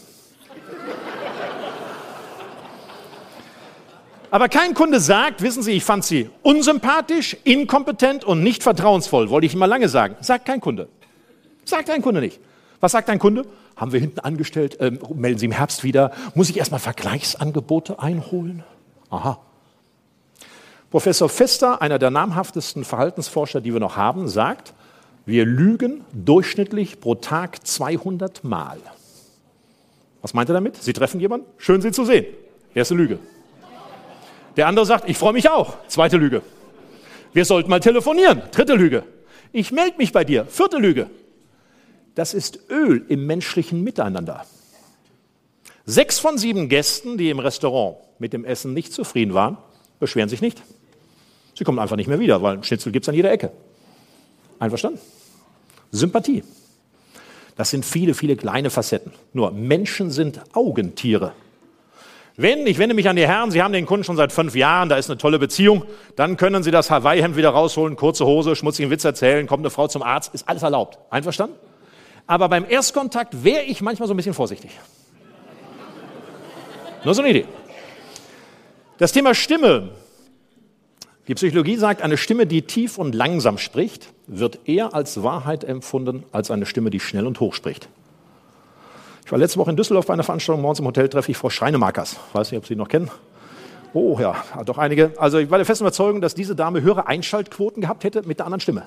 Aber 4.31 4.49
kein 4.49 4.73
Kunde 4.73 4.99
sagt, 4.99 5.43
wissen 5.43 5.63
Sie, 5.63 5.73
ich 5.73 5.85
fand 5.85 6.07
Sie 6.07 6.31
unsympathisch, 6.41 7.37
inkompetent 7.45 8.25
und 8.25 8.43
nicht 8.43 8.63
vertrauensvoll. 8.63 9.29
Wollte 9.29 9.47
ich 9.47 9.53
Ihnen 9.53 9.61
mal 9.61 9.67
lange 9.67 9.91
sagen. 9.91 10.17
Sagt 10.23 10.47
kein 10.47 10.63
Kunde. 10.63 10.89
Sagt 11.67 11.91
ein 11.91 12.01
Kunde 12.01 12.23
nicht. 12.23 12.41
Was 12.81 12.93
sagt 12.93 13.11
ein 13.11 13.19
Kunde? 13.19 13.45
Haben 13.79 13.93
wir 13.93 14.01
hinten 14.01 14.19
angestellt, 14.19 14.77
ähm, 14.81 14.99
melden 15.15 15.39
Sie 15.39 15.47
im 15.47 15.53
Herbst 15.53 15.85
wieder. 15.85 16.11
Muss 16.35 16.51
ich 16.51 16.59
erstmal 16.59 16.81
Vergleichsangebote 16.81 18.01
einholen? 18.01 18.65
Aha. 19.09 19.39
Professor 20.91 21.29
Fester, 21.29 21.81
einer 21.81 22.01
der 22.01 22.11
namhaftesten 22.11 22.85
Verhaltensforscher, 22.85 23.61
die 23.61 23.73
wir 23.73 23.81
noch 23.81 23.97
haben, 23.97 24.29
sagt, 24.29 24.75
wir 25.27 25.45
lügen 25.45 26.05
durchschnittlich 26.13 27.01
pro 27.01 27.15
Tag 27.15 27.65
200 27.65 28.43
Mal. 28.43 28.79
Was 30.23 30.35
meint 30.35 30.51
er 30.51 30.55
damit? 30.55 30.77
Sie 30.77 30.93
treffen 30.93 31.21
jemanden? 31.21 31.47
Schön, 31.57 31.81
Sie 31.81 31.93
zu 31.93 32.05
sehen. 32.05 32.27
Erste 32.75 32.95
Lüge. 32.95 33.21
Der 34.57 34.67
andere 34.67 34.87
sagt, 34.87 35.09
ich 35.09 35.17
freue 35.17 35.35
mich 35.35 35.49
auch. 35.49 35.77
Zweite 35.87 36.17
Lüge. 36.17 36.43
Wir 37.33 37.45
sollten 37.45 37.71
mal 37.71 37.79
telefonieren. 37.79 38.43
Dritte 38.51 38.75
Lüge. 38.75 39.05
Ich 39.53 39.71
melde 39.71 39.99
mich 39.99 40.13
bei 40.13 40.25
dir. 40.25 40.47
Vierte 40.47 40.79
Lüge. 40.79 41.09
Das 42.19 42.35
ist 42.35 42.59
Öl 42.69 43.05
im 43.09 43.27
menschlichen 43.27 43.85
Miteinander. 43.85 44.45
Sechs 45.87 46.19
von 46.19 46.37
sieben 46.37 46.69
Gästen, 46.69 47.17
die 47.17 47.31
im 47.31 47.39
Restaurant 47.39 47.99
mit 48.19 48.33
dem 48.33 48.45
Essen 48.45 48.75
nicht 48.75 48.93
zufrieden 48.93 49.35
waren, 49.35 49.57
beschweren 50.01 50.29
sich 50.29 50.41
nicht. 50.41 50.61
Sie 51.55 51.63
kommen 51.63 51.79
einfach 51.79 51.95
nicht 51.95 52.09
mehr 52.09 52.19
wieder, 52.19 52.43
weil 52.43 52.65
Schnitzel 52.65 52.91
gibt 52.91 53.05
es 53.05 53.09
an 53.09 53.15
jeder 53.15 53.31
Ecke. 53.31 53.53
Einverstanden? 54.59 54.99
Sympathie. 55.93 56.43
Das 57.55 57.71
sind 57.71 57.85
viele, 57.85 58.15
viele 58.15 58.35
kleine 58.35 58.71
Facetten. 58.71 59.13
Nur 59.33 59.53
Menschen 59.53 60.11
sind 60.11 60.41
Augentiere. 60.55 61.35
Wenn, 62.37 62.67
ich 62.67 62.79
wende 62.79 62.97
mich 62.97 63.09
an 63.09 63.15
die 63.15 63.29
Herren, 63.29 63.53
Sie 63.53 63.63
haben 63.63 63.73
den 63.73 63.87
Kunden 63.87 64.03
schon 64.03 64.17
seit 64.17 64.33
fünf 64.33 64.57
Jahren, 64.57 64.89
da 64.89 64.97
ist 64.97 65.09
eine 65.09 65.19
tolle 65.19 65.39
Beziehung, 65.39 65.85
dann 66.17 66.37
können 66.37 66.65
Sie 66.65 66.73
das 66.73 66.91
Hawaii-Hemd 66.91 67.37
wieder 67.37 67.51
rausholen, 67.51 67.95
kurze 67.95 68.27
Hose, 68.27 68.57
schmutzigen 68.57 68.91
Witz 68.91 69.05
erzählen, 69.05 69.47
kommt 69.47 69.61
eine 69.61 69.71
Frau 69.71 69.87
zum 69.87 70.03
Arzt, 70.03 70.35
ist 70.35 70.49
alles 70.49 70.65
erlaubt. 70.65 70.99
Einverstanden? 71.11 71.55
Aber 72.29 72.49
beim 72.49 72.67
Erstkontakt 72.69 73.43
wäre 73.43 73.65
ich 73.65 73.81
manchmal 73.81 74.07
so 74.07 74.15
ein 74.15 74.17
bisschen 74.17 74.35
vorsichtig. 74.35 74.71
Nur 77.03 77.15
so 77.15 77.23
eine 77.23 77.31
Idee. 77.31 77.47
Das 78.99 79.13
Thema 79.13 79.35
Stimme. 79.35 79.91
Die 81.27 81.35
Psychologie 81.35 81.77
sagt, 81.77 82.03
eine 82.03 82.17
Stimme, 82.17 82.47
die 82.47 82.63
tief 82.63 82.99
und 82.99 83.15
langsam 83.15 83.59
spricht, 83.59 84.13
wird 84.27 84.61
eher 84.67 84.95
als 84.95 85.23
Wahrheit 85.23 85.65
empfunden 85.65 86.25
als 86.31 86.51
eine 86.51 86.67
Stimme, 86.67 86.91
die 86.91 87.01
schnell 87.01 87.27
und 87.27 87.41
hoch 87.41 87.55
spricht. 87.55 87.89
Ich 89.25 89.33
war 89.33 89.39
letzte 89.39 89.59
Woche 89.59 89.71
in 89.71 89.77
Düsseldorf 89.77 90.07
bei 90.07 90.15
einer 90.15 90.23
Veranstaltung, 90.23 90.63
morgens 90.63 90.81
im 90.81 90.87
Hotel 90.87 91.09
treffe 91.09 91.31
ich 91.31 91.37
Frau 91.37 91.51
Schreinemakers. 91.51 92.17
Ich 92.29 92.35
weiß 92.35 92.51
nicht, 92.51 92.59
ob 92.59 92.67
Sie 92.67 92.75
ihn 92.75 92.79
noch 92.79 92.89
kennen. 92.89 93.11
Oh 93.95 94.19
ja, 94.21 94.43
doch 94.65 94.79
einige. 94.79 95.13
Also 95.17 95.39
ich 95.39 95.51
war 95.51 95.59
der 95.59 95.67
festen 95.67 95.85
Überzeugung, 95.85 96.21
dass 96.21 96.35
diese 96.35 96.55
Dame 96.55 96.83
höhere 96.83 97.07
Einschaltquoten 97.07 97.83
gehabt 97.83 98.05
hätte 98.05 98.23
mit 98.23 98.39
der 98.39 98.47
anderen 98.47 98.61
Stimme. 98.61 98.85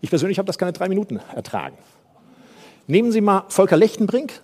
Ich 0.00 0.10
persönlich 0.10 0.38
habe 0.38 0.46
das 0.46 0.58
keine 0.58 0.72
drei 0.72 0.88
Minuten 0.88 1.20
ertragen. 1.34 1.76
Nehmen 2.90 3.12
Sie 3.12 3.20
mal 3.20 3.44
Volker 3.48 3.76
Lechtenbrink. 3.76 4.40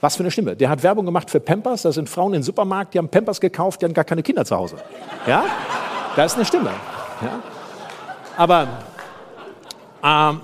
Was 0.00 0.16
für 0.16 0.24
eine 0.24 0.30
Stimme. 0.30 0.56
Der 0.56 0.68
hat 0.68 0.82
Werbung 0.82 1.06
gemacht 1.06 1.30
für 1.30 1.40
Pampers. 1.40 1.82
Da 1.82 1.92
sind 1.92 2.08
Frauen 2.08 2.34
im 2.34 2.42
Supermarkt, 2.42 2.92
die 2.92 2.98
haben 2.98 3.08
Pampers 3.08 3.40
gekauft, 3.40 3.80
die 3.80 3.86
haben 3.86 3.94
gar 3.94 4.04
keine 4.04 4.22
Kinder 4.22 4.44
zu 4.44 4.56
Hause. 4.56 4.76
Ja? 5.26 5.44
Da 6.16 6.24
ist 6.24 6.34
eine 6.34 6.44
Stimme. 6.44 6.70
Ja? 7.22 7.42
Aber 8.36 8.68
ähm, 10.02 10.40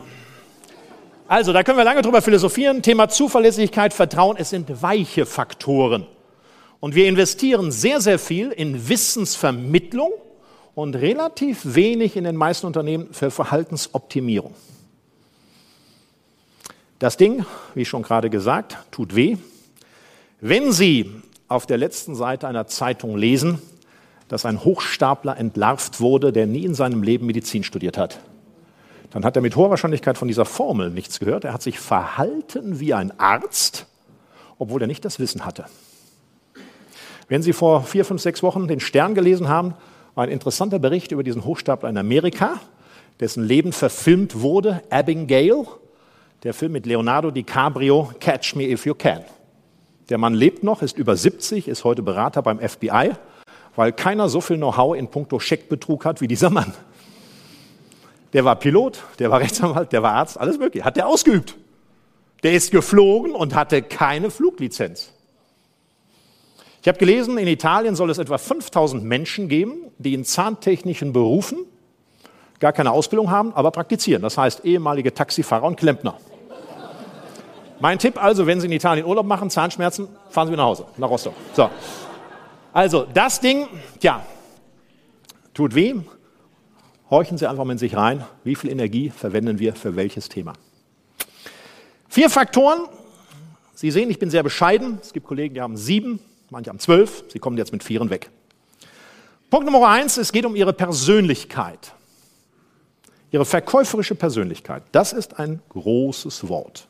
also, 1.27 1.53
da 1.53 1.63
können 1.63 1.79
wir 1.79 1.85
lange 1.85 2.03
drüber 2.03 2.23
philosophieren. 2.23 2.81
Thema 2.81 3.09
Zuverlässigkeit, 3.09 3.93
Vertrauen, 3.93 4.37
es 4.39 4.51
sind 4.51 4.83
weiche 4.83 5.27
Faktoren. 5.27 6.07
Und 6.79 6.95
wir 6.95 7.09
investieren 7.09 7.73
sehr, 7.73 8.01
sehr 8.01 8.19
viel 8.19 8.51
in 8.51 8.89
Wissensvermittlung 8.89 10.13
und 10.75 10.95
relativ 10.95 11.61
wenig 11.65 12.17
in 12.17 12.25
den 12.25 12.37
meisten 12.37 12.67
Unternehmen 12.67 13.13
für 13.13 13.31
Verhaltensoptimierung. 13.31 14.55
Das 17.03 17.17
Ding, 17.17 17.45
wie 17.75 17.85
schon 17.85 18.05
gerade 18.05 18.31
gesagt, 18.31 18.79
tut 18.93 19.17
weh. 19.17 19.37
Wenn 20.41 20.71
Sie 20.71 21.11
auf 21.49 21.67
der 21.67 21.77
letzten 21.77 22.15
Seite 22.15 22.47
einer 22.47 22.69
Zeitung 22.69 23.17
lesen, 23.17 23.61
dass 24.29 24.47
ein 24.47 24.63
Hochstapler 24.63 25.37
entlarvt 25.37 26.01
wurde, 26.01 26.33
der 26.33 26.47
nie 26.47 26.65
in 26.65 26.77
seinem 26.77 27.03
Leben 27.03 27.27
Medizin 27.27 27.65
studiert 27.65 27.99
hat, 27.99 28.21
dann 29.11 29.25
hat 29.25 29.35
er 29.35 29.43
mit 29.43 29.57
hoher 29.57 29.71
Wahrscheinlichkeit 29.71 30.17
von 30.17 30.29
dieser 30.29 30.45
Formel 30.45 30.91
nichts 30.91 31.19
gehört. 31.19 31.43
Er 31.43 31.53
hat 31.53 31.63
sich 31.63 31.81
verhalten 31.81 32.79
wie 32.79 32.95
ein 32.95 33.19
Arzt, 33.19 33.87
obwohl 34.61 34.81
er 34.83 34.87
nicht 34.87 35.05
das 35.05 35.19
Wissen 35.19 35.45
hatte. 35.45 35.65
Wenn 37.27 37.43
Sie 37.43 37.53
vor 37.53 37.83
vier, 37.83 38.05
fünf, 38.05 38.23
sechs 38.23 38.45
Wochen 38.45 38.69
den 38.69 38.79
Stern 38.79 39.17
gelesen 39.17 39.49
haben, 39.49 39.75
war 40.15 40.23
ein 40.23 40.31
interessanter 40.31 40.79
Bericht 40.79 41.11
über 41.11 41.25
diesen 41.25 41.45
Hochstapler 41.45 41.89
in 41.89 41.99
Amerika, 41.99 42.61
dessen 43.19 43.43
Leben 43.43 43.73
verfilmt 43.73 44.41
wurde, 44.41 44.85
Abigail, 44.89 45.67
der 46.43 46.55
Film 46.55 46.73
mit 46.73 46.87
Leonardo 46.87 47.31
DiCaprio, 47.31 48.11
Catch 48.19 48.57
Me 48.57 48.65
If 48.65 48.85
You 48.85 48.95
Can. 48.95 49.25
Der 50.09 50.19
Mann 50.19 50.35
lebt 50.35 50.65
noch, 50.65 50.83
ist 50.83 50.99
über 50.99 51.17
70, 51.17 51.69
ist 51.69 51.85
heute 51.85 52.03
Berater 52.03 52.43
beim 52.43 52.59
FBI, 52.59 53.13
weil 53.77 53.93
keiner 53.93 54.29
so 54.29 54.41
viel 54.41 54.57
Know-how 54.57 54.97
in 54.97 55.09
puncto 55.09 55.39
Scheckbetrug 55.39 56.05
hat 56.05 56.21
wie 56.21 56.27
dieser 56.27 56.51
Mann. 56.51 56.75
Der 58.33 58.45
war 58.45 58.57
Pilot, 58.57 59.05
der 59.19 59.31
war 59.31 59.41
Rechtsanwalt, 59.41 59.93
der 59.93 60.03
war 60.03 60.15
Arzt, 60.15 60.39
alles 60.39 60.59
mögliche. 60.59 60.85
Hat 60.85 60.97
der 60.97 61.07
ausgeübt. 61.07 61.57
Der 62.43 62.53
ist 62.53 62.73
geflogen 62.73 63.33
und 63.33 63.55
hatte 63.55 63.83
keine 63.83 64.31
Fluglizenz. 64.31 65.13
Ich 66.81 66.89
habe 66.89 66.99
gelesen, 66.99 67.39
in 67.39 67.47
Italien 67.47 67.95
soll 67.95 68.11
es 68.11 68.19
etwa 68.19 68.39
5000 68.39 69.05
Menschen 69.05 69.49
geben, 69.49 69.75
die 69.99 70.15
in 70.15 70.25
zahntechnischen 70.25 71.13
Berufen 71.13 71.59
gar 72.59 72.73
keine 72.73 72.91
Ausbildung 72.91 73.31
haben, 73.31 73.53
aber 73.55 73.71
praktizieren. 73.71 74.23
Das 74.23 74.37
heißt 74.37 74.65
ehemalige 74.65 75.15
Taxifahrer 75.15 75.65
und 75.65 75.77
Klempner. 75.77 76.19
Mein 77.83 77.99
Tipp 77.99 78.23
also, 78.23 78.47
wenn 78.47 78.61
Sie 78.61 78.69
in 78.69 78.73
Italien 78.73 79.05
Urlaub 79.05 79.27
machen, 79.27 79.51
Zahnschmerzen, 79.51 80.07
fahren 80.31 80.47
Sie 80.47 80.55
nach 80.55 80.67
Hause, 80.67 80.87
nach 80.99 81.11
Rostock. 81.11 81.35
So. 81.53 81.69
Also, 82.73 83.09
das 83.13 83.41
Ding, 83.41 83.67
tja, 83.99 84.25
tut 85.53 85.75
weh, 85.75 85.97
horchen 87.11 87.37
Sie 87.39 87.45
einfach 87.45 87.65
mal 87.65 87.73
in 87.73 87.79
sich 87.79 87.97
rein, 87.97 88.25
wie 88.45 88.55
viel 88.55 88.71
Energie 88.71 89.11
verwenden 89.11 89.59
wir 89.59 89.75
für 89.75 89.97
welches 89.97 90.29
Thema. 90.29 90.53
Vier 92.09 92.31
Faktoren. 92.31 92.87
Sie 93.75 93.91
sehen, 93.91 94.11
ich 94.11 94.21
bin 94.21 94.31
sehr 94.31 94.45
bescheiden. 94.45 95.01
Es 95.03 95.13
gibt 95.13 95.27
Kollegen, 95.27 95.55
die 95.55 95.61
haben 95.61 95.77
sieben, 95.77 96.21
manche 96.51 96.71
haben 96.71 96.79
zwölf. 96.79 97.25
Sie 97.31 97.41
kommen 97.41 97.59
jetzt 97.59 97.73
mit 97.73 97.83
vieren 97.83 98.11
weg. 98.11 98.31
Punkt 99.51 99.69
Nummer 99.69 99.89
eins, 99.89 100.19
es 100.19 100.31
geht 100.31 100.47
um 100.47 100.55
Ihre 100.55 100.73
Persönlichkeit. 100.73 101.95
ihre 103.33 103.45
verkäuferische 103.45 104.15
Persönlichkeit, 104.15 104.85
das 104.93 105.13
ist 105.13 105.41
ein 105.41 105.63
großes 105.71 106.49
Wort. 106.49 106.87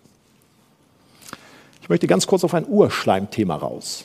Ich 1.83 1.89
möchte 1.89 2.07
ganz 2.07 2.27
kurz 2.27 2.45
auf 2.45 2.55
ein 2.55 2.67
Urschleimthema 2.67 3.57
raus. 3.57 4.05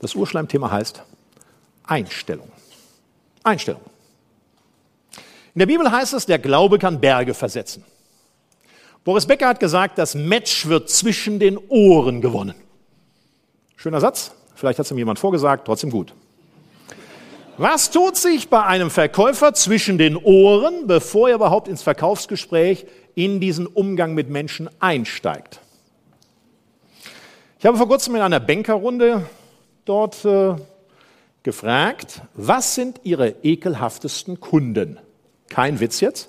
Das 0.00 0.14
Urschleimthema 0.14 0.70
heißt 0.70 1.02
Einstellung. 1.86 2.50
Einstellung. 3.42 3.82
In 5.54 5.58
der 5.58 5.66
Bibel 5.66 5.90
heißt 5.90 6.14
es, 6.14 6.24
der 6.26 6.38
Glaube 6.38 6.78
kann 6.78 7.00
Berge 7.00 7.34
versetzen. 7.34 7.84
Boris 9.04 9.26
Becker 9.26 9.48
hat 9.48 9.60
gesagt, 9.60 9.98
das 9.98 10.14
Match 10.14 10.66
wird 10.66 10.88
zwischen 10.88 11.38
den 11.38 11.58
Ohren 11.68 12.22
gewonnen. 12.22 12.54
Schöner 13.76 14.00
Satz, 14.00 14.32
vielleicht 14.54 14.78
hat 14.78 14.86
es 14.86 14.90
ihm 14.90 14.98
jemand 14.98 15.18
vorgesagt, 15.18 15.66
trotzdem 15.66 15.90
gut. 15.90 16.14
Was 17.58 17.90
tut 17.90 18.16
sich 18.16 18.48
bei 18.48 18.64
einem 18.64 18.90
Verkäufer 18.90 19.52
zwischen 19.52 19.98
den 19.98 20.16
Ohren, 20.16 20.86
bevor 20.86 21.28
er 21.28 21.36
überhaupt 21.36 21.68
ins 21.68 21.82
Verkaufsgespräch 21.82 22.86
in 23.14 23.40
diesen 23.40 23.66
Umgang 23.66 24.14
mit 24.14 24.30
Menschen 24.30 24.70
einsteigt? 24.80 25.60
Ich 27.64 27.66
habe 27.66 27.78
vor 27.78 27.88
kurzem 27.88 28.14
in 28.14 28.20
einer 28.20 28.40
Bankerrunde 28.40 29.24
dort 29.86 30.22
äh, 30.26 30.54
gefragt, 31.42 32.20
was 32.34 32.74
sind 32.74 33.00
Ihre 33.04 33.36
ekelhaftesten 33.42 34.38
Kunden? 34.38 34.98
Kein 35.48 35.80
Witz 35.80 36.00
jetzt. 36.00 36.28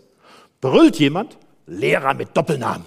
Brüllt 0.62 0.98
jemand, 0.98 1.38
Lehrer 1.68 2.14
mit 2.14 2.30
Doppelnamen. 2.38 2.86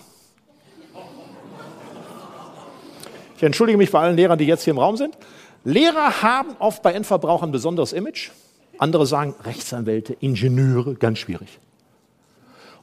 Ich 3.36 3.42
entschuldige 3.42 3.76
mich 3.76 3.90
bei 3.90 4.00
allen 4.00 4.16
Lehrern, 4.16 4.38
die 4.38 4.46
jetzt 4.46 4.64
hier 4.64 4.70
im 4.70 4.78
Raum 4.78 4.96
sind. 4.96 5.18
Lehrer 5.64 6.22
haben 6.22 6.56
oft 6.58 6.82
bei 6.82 6.94
Endverbrauchern 6.94 7.50
ein 7.50 7.52
besonderes 7.52 7.92
Image. 7.92 8.30
Andere 8.78 9.04
sagen 9.04 9.34
Rechtsanwälte, 9.44 10.14
Ingenieure, 10.20 10.94
ganz 10.94 11.18
schwierig. 11.18 11.58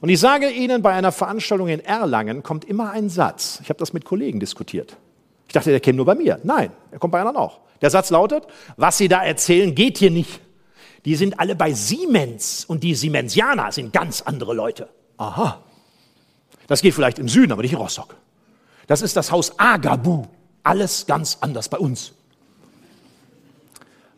Und 0.00 0.10
ich 0.10 0.20
sage 0.20 0.48
Ihnen, 0.48 0.82
bei 0.82 0.92
einer 0.92 1.10
Veranstaltung 1.10 1.66
in 1.66 1.80
Erlangen 1.80 2.44
kommt 2.44 2.64
immer 2.64 2.92
ein 2.92 3.08
Satz. 3.08 3.58
Ich 3.64 3.68
habe 3.68 3.80
das 3.80 3.92
mit 3.92 4.04
Kollegen 4.04 4.38
diskutiert. 4.38 4.96
Ich 5.56 5.58
dachte, 5.58 5.70
der 5.70 5.80
käme 5.80 5.96
nur 5.96 6.04
bei 6.04 6.14
mir. 6.14 6.38
Nein, 6.42 6.70
er 6.90 6.98
kommt 6.98 7.12
bei 7.12 7.18
anderen 7.18 7.38
auch. 7.38 7.60
Der 7.80 7.88
Satz 7.88 8.10
lautet, 8.10 8.46
was 8.76 8.98
Sie 8.98 9.08
da 9.08 9.24
erzählen, 9.24 9.74
geht 9.74 9.96
hier 9.96 10.10
nicht. 10.10 10.38
Die 11.06 11.14
sind 11.14 11.40
alle 11.40 11.56
bei 11.56 11.72
Siemens 11.72 12.66
und 12.66 12.84
die 12.84 12.94
Siemensianer 12.94 13.72
sind 13.72 13.90
ganz 13.94 14.20
andere 14.20 14.52
Leute. 14.52 14.90
Aha. 15.16 15.62
Das 16.66 16.82
geht 16.82 16.92
vielleicht 16.92 17.18
im 17.18 17.30
Süden, 17.30 17.52
aber 17.52 17.62
nicht 17.62 17.72
in 17.72 17.78
Rostock. 17.78 18.16
Das 18.86 19.00
ist 19.00 19.16
das 19.16 19.32
Haus 19.32 19.58
Agabu. 19.58 20.24
Alles 20.62 21.06
ganz 21.06 21.38
anders 21.40 21.70
bei 21.70 21.78
uns. 21.78 22.12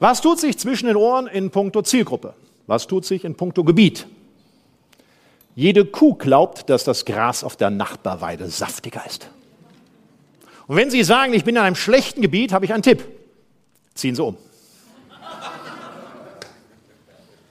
Was 0.00 0.20
tut 0.20 0.40
sich 0.40 0.58
zwischen 0.58 0.86
den 0.86 0.96
Ohren 0.96 1.28
in 1.28 1.52
puncto 1.52 1.82
Zielgruppe? 1.82 2.34
Was 2.66 2.88
tut 2.88 3.04
sich 3.04 3.24
in 3.24 3.36
puncto 3.36 3.62
Gebiet? 3.62 4.08
Jede 5.54 5.84
Kuh 5.84 6.14
glaubt, 6.14 6.68
dass 6.68 6.82
das 6.82 7.04
Gras 7.04 7.44
auf 7.44 7.54
der 7.54 7.70
Nachbarweide 7.70 8.48
saftiger 8.48 9.06
ist. 9.06 9.30
Und 10.68 10.76
wenn 10.76 10.90
Sie 10.90 11.02
sagen, 11.02 11.32
ich 11.32 11.44
bin 11.44 11.56
in 11.56 11.62
einem 11.62 11.74
schlechten 11.74 12.20
Gebiet, 12.22 12.52
habe 12.52 12.66
ich 12.66 12.72
einen 12.72 12.82
Tipp. 12.82 13.02
Ziehen 13.94 14.14
Sie 14.14 14.22
um. 14.22 14.36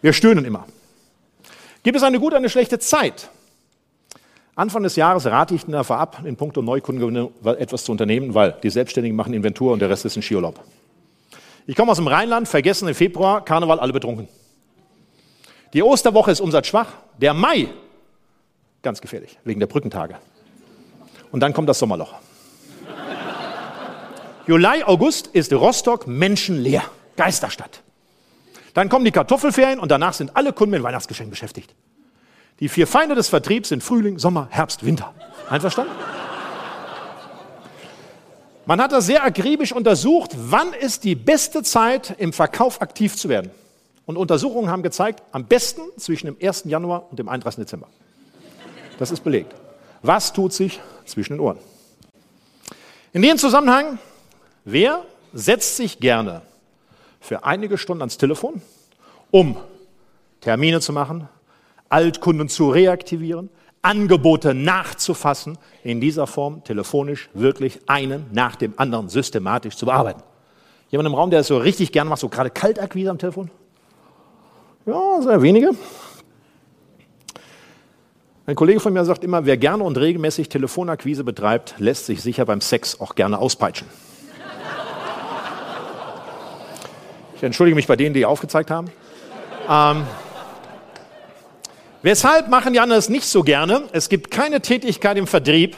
Wir 0.01 0.13
stöhnen 0.13 0.45
immer. 0.45 0.67
Gibt 1.81 1.97
es 1.97 2.03
eine 2.03 2.19
gute, 2.19 2.37
eine 2.37 2.49
schlechte 2.49 2.77
Zeit? 2.79 3.29
Anfang 4.55 4.83
des 4.83 4.95
Jahres 4.95 5.25
rate 5.25 5.55
ich 5.55 5.65
davor 5.65 5.97
ab, 5.97 6.21
in 6.25 6.35
puncto 6.35 6.61
Neukundengewinnung 6.61 7.31
etwas 7.43 7.83
zu 7.83 7.91
unternehmen, 7.91 8.33
weil 8.33 8.55
die 8.63 8.69
Selbstständigen 8.69 9.15
machen 9.15 9.33
Inventur 9.33 9.73
und 9.73 9.79
der 9.79 9.89
Rest 9.89 10.05
ist 10.05 10.15
ein 10.15 10.21
Skiurlaub. 10.21 10.63
Ich 11.65 11.75
komme 11.75 11.91
aus 11.91 11.97
dem 11.97 12.07
Rheinland, 12.07 12.47
vergessen 12.47 12.87
im 12.87 12.95
Februar, 12.95 13.43
Karneval, 13.43 13.79
alle 13.79 13.93
betrunken. 13.93 14.27
Die 15.73 15.81
Osterwoche 15.83 16.31
ist 16.31 16.39
umsatzschwach. 16.39 16.87
Der 17.17 17.33
Mai, 17.33 17.67
ganz 18.83 19.01
gefährlich, 19.01 19.37
wegen 19.43 19.59
der 19.59 19.67
Brückentage. 19.67 20.15
Und 21.31 21.41
dann 21.41 21.53
kommt 21.53 21.67
das 21.67 21.79
Sommerloch. 21.79 22.13
Juli, 24.47 24.81
August 24.85 25.27
ist 25.27 25.51
Rostock 25.51 26.07
menschenleer. 26.07 26.83
Geisterstadt. 27.17 27.81
Dann 28.73 28.87
kommen 28.87 29.03
die 29.03 29.11
Kartoffelferien 29.11 29.79
und 29.79 29.91
danach 29.91 30.13
sind 30.13 30.37
alle 30.37 30.53
Kunden 30.53 30.71
mit 30.71 30.83
Weihnachtsgeschenken 30.83 31.31
beschäftigt. 31.31 31.75
Die 32.61 32.69
vier 32.69 32.87
Feinde 32.87 33.13
des 33.13 33.27
Vertriebs 33.27 33.69
sind 33.69 33.83
Frühling, 33.83 34.19
Sommer, 34.19 34.47
Herbst, 34.49 34.85
Winter. 34.85 35.13
Einverstanden? 35.49 35.91
Man 38.65 38.79
hat 38.81 38.91
das 38.91 39.05
sehr 39.05 39.23
akribisch 39.23 39.73
untersucht, 39.73 40.31
wann 40.37 40.73
ist 40.73 41.03
die 41.03 41.15
beste 41.15 41.63
Zeit, 41.63 42.15
im 42.17 42.31
Verkauf 42.31 42.81
aktiv 42.81 43.15
zu 43.15 43.29
werden. 43.29 43.51
Und 44.05 44.15
Untersuchungen 44.15 44.69
haben 44.69 44.83
gezeigt, 44.83 45.23
am 45.33 45.45
besten 45.45 45.81
zwischen 45.97 46.27
dem 46.27 46.37
1. 46.41 46.63
Januar 46.65 47.07
und 47.09 47.19
dem 47.19 47.27
31. 47.27 47.65
Dezember. 47.65 47.87
Das 48.97 49.11
ist 49.11 49.23
belegt. 49.23 49.53
Was 50.03 50.31
tut 50.31 50.53
sich 50.53 50.79
zwischen 51.05 51.33
den 51.33 51.39
Ohren? 51.41 51.57
In 53.11 53.21
dem 53.21 53.37
Zusammenhang, 53.37 53.99
wer 54.67 55.05
setzt 55.33 55.77
sich 55.77 55.99
gerne 55.99 56.41
für 57.21 57.45
einige 57.45 57.77
Stunden 57.77 58.01
ans 58.01 58.17
Telefon, 58.17 58.61
um 59.31 59.55
Termine 60.41 60.81
zu 60.81 60.93
machen, 60.93 61.27
Altkunden 61.89 62.49
zu 62.49 62.69
reaktivieren, 62.69 63.49
Angebote 63.81 64.53
nachzufassen, 64.53 65.57
in 65.83 66.01
dieser 66.01 66.27
Form 66.27 66.63
telefonisch 66.65 67.29
wirklich 67.33 67.79
einen 67.87 68.25
nach 68.33 68.57
dem 68.57 68.73
anderen 68.75 69.07
systematisch 69.07 69.77
zu 69.77 69.85
bearbeiten. 69.85 70.21
Jemand 70.89 71.07
im 71.07 71.15
Raum, 71.15 71.31
der 71.31 71.39
es 71.39 71.47
so 71.47 71.57
richtig 71.57 71.93
gern 71.93 72.07
macht, 72.07 72.19
so 72.19 72.27
gerade 72.27 72.49
Kaltakquise 72.49 73.09
am 73.09 73.17
Telefon? 73.17 73.49
Ja, 74.85 75.21
sehr 75.21 75.41
wenige. 75.41 75.71
Ein 78.45 78.55
Kollege 78.55 78.79
von 78.79 78.93
mir 78.93 79.03
sagt 79.05 79.23
immer, 79.23 79.45
wer 79.45 79.57
gerne 79.57 79.83
und 79.83 79.97
regelmäßig 79.97 80.49
Telefonakquise 80.49 81.23
betreibt, 81.23 81.75
lässt 81.77 82.05
sich 82.05 82.21
sicher 82.21 82.45
beim 82.45 82.61
Sex 82.61 82.99
auch 82.99 83.15
gerne 83.15 83.39
auspeitschen. 83.39 83.87
Ich 87.37 87.43
entschuldige 87.43 87.75
mich 87.75 87.87
bei 87.87 87.95
denen, 87.95 88.13
die 88.13 88.25
aufgezeigt 88.25 88.69
haben. 88.69 88.91
Ähm, 89.69 90.05
Weshalb 92.03 92.47
machen 92.47 92.73
die 92.73 92.79
anderen 92.79 92.99
es 92.99 93.09
nicht 93.09 93.25
so 93.25 93.43
gerne? 93.43 93.89
Es 93.91 94.07
gibt 94.07 94.29
keine 94.29 94.61
Tätigkeit 94.61 95.17
im 95.17 95.27
Vertrieb, 95.27 95.75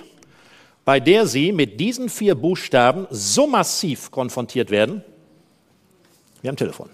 bei 0.85 0.99
der 0.99 1.25
sie 1.25 1.51
mit 1.51 1.79
diesen 1.79 2.09
vier 2.09 2.35
Buchstaben 2.35 3.07
so 3.09 3.47
massiv 3.47 4.11
konfrontiert 4.11 4.69
werden 4.69 5.03
wie 6.41 6.49
am 6.49 6.55
Telefon. 6.55 6.89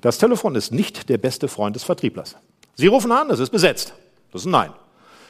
Das 0.00 0.18
Telefon 0.18 0.54
ist 0.54 0.72
nicht 0.72 1.08
der 1.08 1.18
beste 1.18 1.48
Freund 1.48 1.74
des 1.74 1.84
Vertrieblers. 1.84 2.36
Sie 2.76 2.86
rufen 2.86 3.12
an, 3.12 3.30
es 3.30 3.40
ist 3.40 3.50
besetzt. 3.50 3.92
Das 4.32 4.42
ist 4.42 4.46
ein 4.46 4.52
Nein. 4.52 4.72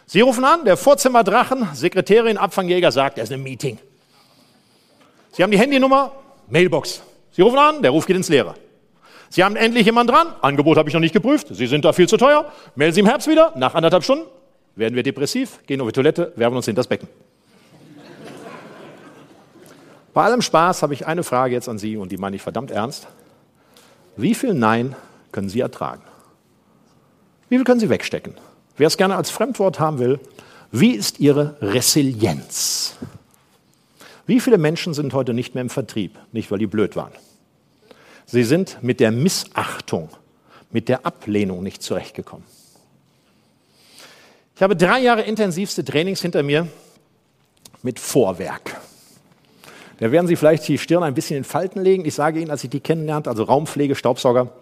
Sie 0.06 0.20
rufen 0.20 0.44
an, 0.44 0.64
der 0.64 0.76
Vorzimmerdrachen, 0.76 1.68
Sekretärin, 1.74 2.36
Abfangjäger 2.36 2.92
sagt, 2.92 3.18
er 3.18 3.24
ist 3.24 3.32
im 3.32 3.42
Meeting. 3.42 3.78
Sie 5.32 5.42
haben 5.42 5.50
die 5.50 5.58
Handynummer, 5.58 6.12
Mailbox. 6.48 7.00
Sie 7.40 7.44
rufen 7.44 7.58
an, 7.58 7.80
der 7.80 7.90
Ruf 7.90 8.04
geht 8.04 8.16
ins 8.16 8.28
Leere. 8.28 8.54
Sie 9.30 9.42
haben 9.42 9.56
endlich 9.56 9.86
jemanden 9.86 10.12
dran. 10.12 10.26
Angebot 10.42 10.76
habe 10.76 10.90
ich 10.90 10.92
noch 10.92 11.00
nicht 11.00 11.14
geprüft. 11.14 11.46
Sie 11.50 11.66
sind 11.66 11.86
da 11.86 11.94
viel 11.94 12.06
zu 12.06 12.18
teuer. 12.18 12.52
Melden 12.74 12.92
Sie 12.92 13.00
im 13.00 13.06
Herbst 13.06 13.28
wieder. 13.28 13.54
Nach 13.56 13.74
anderthalb 13.74 14.04
Stunden 14.04 14.26
werden 14.76 14.94
wir 14.94 15.02
depressiv, 15.02 15.58
gehen 15.66 15.80
auf 15.80 15.86
die 15.86 15.94
Toilette, 15.94 16.34
werfen 16.36 16.54
uns 16.56 16.66
hinter 16.66 16.80
das 16.80 16.86
Becken. 16.86 17.08
Bei 20.12 20.22
allem 20.22 20.42
Spaß 20.42 20.82
habe 20.82 20.92
ich 20.92 21.06
eine 21.06 21.22
Frage 21.22 21.54
jetzt 21.54 21.66
an 21.66 21.78
Sie 21.78 21.96
und 21.96 22.12
die 22.12 22.18
meine 22.18 22.36
ich 22.36 22.42
verdammt 22.42 22.70
ernst. 22.70 23.08
Wie 24.18 24.34
viel 24.34 24.52
Nein 24.52 24.94
können 25.32 25.48
Sie 25.48 25.60
ertragen? 25.60 26.02
Wie 27.48 27.56
viel 27.56 27.64
können 27.64 27.80
Sie 27.80 27.88
wegstecken? 27.88 28.34
Wer 28.76 28.88
es 28.88 28.98
gerne 28.98 29.16
als 29.16 29.30
Fremdwort 29.30 29.80
haben 29.80 29.98
will, 29.98 30.20
wie 30.72 30.90
ist 30.90 31.20
Ihre 31.20 31.56
Resilienz? 31.62 32.98
Wie 34.26 34.40
viele 34.40 34.58
Menschen 34.58 34.92
sind 34.92 35.14
heute 35.14 35.32
nicht 35.32 35.54
mehr 35.54 35.62
im 35.62 35.70
Vertrieb? 35.70 36.18
Nicht, 36.32 36.50
weil 36.50 36.58
die 36.58 36.66
blöd 36.66 36.96
waren. 36.96 37.12
Sie 38.30 38.44
sind 38.44 38.78
mit 38.80 39.00
der 39.00 39.10
Missachtung, 39.10 40.08
mit 40.70 40.88
der 40.88 41.04
Ablehnung 41.04 41.64
nicht 41.64 41.82
zurechtgekommen. 41.82 42.44
Ich 44.54 44.62
habe 44.62 44.76
drei 44.76 45.00
Jahre 45.00 45.22
intensivste 45.22 45.84
Trainings 45.84 46.22
hinter 46.22 46.44
mir 46.44 46.68
mit 47.82 47.98
Vorwerk. 47.98 48.80
Da 49.98 50.12
werden 50.12 50.28
Sie 50.28 50.36
vielleicht 50.36 50.68
die 50.68 50.78
Stirn 50.78 51.02
ein 51.02 51.14
bisschen 51.14 51.38
in 51.38 51.44
Falten 51.44 51.82
legen. 51.82 52.04
Ich 52.04 52.14
sage 52.14 52.40
Ihnen, 52.40 52.52
als 52.52 52.62
ich 52.62 52.70
die 52.70 52.78
kennenlernte, 52.78 53.28
also 53.28 53.42
Raumpflege, 53.42 53.96
Staubsauger, 53.96 54.52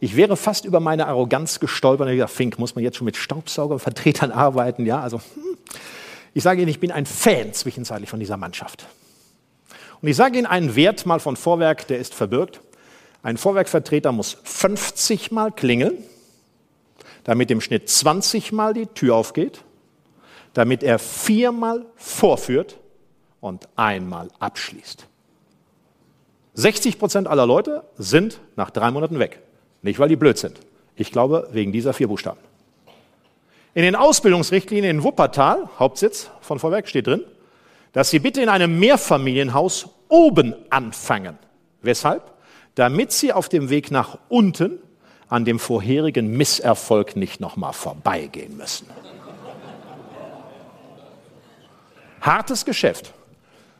ich 0.00 0.16
wäre 0.16 0.36
fast 0.36 0.64
über 0.64 0.80
meine 0.80 1.06
Arroganz 1.06 1.60
gestolpert 1.60 2.08
und 2.08 2.14
gesagt, 2.14 2.32
Fink, 2.32 2.58
muss 2.58 2.74
man 2.74 2.82
jetzt 2.82 2.96
schon 2.96 3.04
mit 3.04 3.16
Staubsaugervertretern 3.16 4.32
arbeiten? 4.32 4.86
Ja, 4.86 5.00
also, 5.00 5.18
hm. 5.18 5.56
ich 6.34 6.42
sage 6.42 6.62
Ihnen, 6.62 6.70
ich 6.70 6.80
bin 6.80 6.90
ein 6.90 7.06
Fan 7.06 7.52
zwischenzeitlich 7.52 8.10
von 8.10 8.18
dieser 8.18 8.36
Mannschaft. 8.36 8.86
Und 10.00 10.08
ich 10.08 10.16
sage 10.16 10.38
Ihnen 10.38 10.46
einen 10.46 10.74
Wert 10.74 11.06
mal 11.06 11.20
von 11.20 11.36
Vorwerk, 11.36 11.86
der 11.86 11.98
ist 11.98 12.14
verbirgt. 12.14 12.60
Ein 13.22 13.36
Vorwerkvertreter 13.36 14.12
muss 14.12 14.36
50 14.44 15.32
Mal 15.32 15.50
klingeln, 15.50 15.98
damit 17.24 17.50
im 17.50 17.60
Schnitt 17.60 17.88
20 17.88 18.52
Mal 18.52 18.74
die 18.74 18.86
Tür 18.86 19.16
aufgeht, 19.16 19.64
damit 20.54 20.82
er 20.82 20.98
viermal 20.98 21.84
vorführt 21.96 22.78
und 23.40 23.68
einmal 23.76 24.28
abschließt. 24.38 25.06
60 26.54 26.98
Prozent 26.98 27.28
aller 27.28 27.46
Leute 27.46 27.84
sind 27.98 28.40
nach 28.56 28.70
drei 28.70 28.90
Monaten 28.90 29.18
weg. 29.18 29.40
Nicht, 29.82 29.98
weil 29.98 30.08
die 30.08 30.16
blöd 30.16 30.38
sind. 30.38 30.58
Ich 30.96 31.12
glaube, 31.12 31.48
wegen 31.52 31.70
dieser 31.70 31.92
vier 31.92 32.08
Buchstaben. 32.08 32.40
In 33.74 33.82
den 33.82 33.94
Ausbildungsrichtlinien 33.94 34.96
in 34.96 35.04
Wuppertal, 35.04 35.68
Hauptsitz 35.78 36.30
von 36.40 36.58
Vorwerk, 36.58 36.88
steht 36.88 37.06
drin, 37.06 37.22
dass 37.92 38.10
Sie 38.10 38.18
bitte 38.18 38.42
in 38.42 38.48
einem 38.48 38.78
Mehrfamilienhaus 38.80 39.88
oben 40.08 40.54
anfangen. 40.70 41.38
Weshalb? 41.82 42.37
Damit 42.78 43.10
Sie 43.10 43.32
auf 43.32 43.48
dem 43.48 43.70
Weg 43.70 43.90
nach 43.90 44.18
unten 44.28 44.78
an 45.28 45.44
dem 45.44 45.58
vorherigen 45.58 46.36
Misserfolg 46.36 47.16
nicht 47.16 47.40
nochmal 47.40 47.72
vorbeigehen 47.72 48.56
müssen. 48.56 48.86
Hartes 52.20 52.64
Geschäft. 52.64 53.14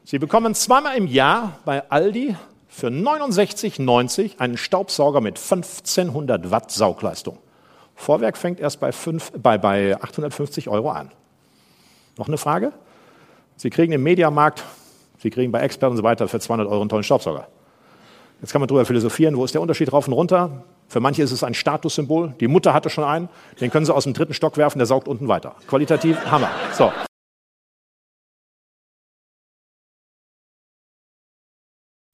Sie 0.02 0.18
bekommen 0.18 0.52
zweimal 0.56 0.96
im 0.96 1.06
Jahr 1.06 1.60
bei 1.64 1.88
Aldi 1.88 2.34
für 2.68 2.88
69,90 2.88 4.40
einen 4.40 4.56
Staubsauger 4.56 5.20
mit 5.20 5.38
1500 5.38 6.50
Watt 6.50 6.72
Saugleistung. 6.72 7.38
Vorwerk 7.94 8.36
fängt 8.36 8.58
erst 8.58 8.80
bei, 8.80 8.90
5, 8.90 9.30
bei, 9.40 9.58
bei 9.58 9.94
850 9.94 10.68
Euro 10.68 10.90
an. 10.90 11.12
Noch 12.16 12.26
eine 12.26 12.36
Frage? 12.36 12.72
Sie 13.58 13.70
kriegen 13.70 13.92
im 13.92 14.02
Mediamarkt, 14.02 14.64
Sie 15.18 15.30
kriegen 15.30 15.52
bei 15.52 15.60
Experten 15.60 15.92
und 15.92 15.98
so 15.98 16.02
weiter 16.02 16.26
für 16.26 16.40
200 16.40 16.66
Euro 16.66 16.80
einen 16.80 16.88
tollen 16.88 17.04
Staubsauger. 17.04 17.46
Jetzt 18.40 18.52
kann 18.52 18.60
man 18.60 18.68
darüber 18.68 18.84
philosophieren, 18.84 19.36
wo 19.36 19.44
ist 19.44 19.54
der 19.54 19.60
Unterschied 19.60 19.92
rauf 19.92 20.06
und 20.06 20.14
runter? 20.14 20.64
Für 20.86 21.00
manche 21.00 21.22
ist 21.22 21.32
es 21.32 21.42
ein 21.42 21.54
Statussymbol. 21.54 22.34
Die 22.40 22.48
Mutter 22.48 22.72
hatte 22.72 22.88
schon 22.88 23.04
einen, 23.04 23.28
den 23.60 23.70
können 23.70 23.84
sie 23.84 23.94
aus 23.94 24.04
dem 24.04 24.14
dritten 24.14 24.32
Stock 24.32 24.56
werfen, 24.56 24.78
der 24.78 24.86
saugt 24.86 25.08
unten 25.08 25.28
weiter. 25.28 25.56
Qualitativ 25.66 26.16
Hammer. 26.30 26.50
So. 26.72 26.92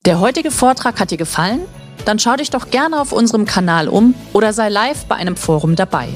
Der 0.06 0.20
heutige 0.20 0.50
Vortrag 0.50 1.00
hat 1.00 1.10
dir 1.10 1.18
gefallen? 1.18 1.60
Dann 2.04 2.18
schau 2.18 2.36
dich 2.36 2.50
doch 2.50 2.70
gerne 2.70 3.00
auf 3.00 3.12
unserem 3.12 3.46
Kanal 3.46 3.88
um 3.88 4.14
oder 4.32 4.52
sei 4.52 4.68
live 4.68 5.06
bei 5.06 5.14
einem 5.14 5.36
Forum 5.36 5.76
dabei. 5.76 6.08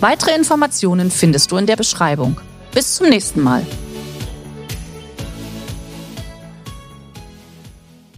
Weitere 0.00 0.34
Informationen 0.34 1.10
findest 1.10 1.52
du 1.52 1.56
in 1.56 1.66
der 1.66 1.76
Beschreibung. 1.76 2.38
Bis 2.74 2.96
zum 2.96 3.08
nächsten 3.08 3.40
Mal. 3.40 3.64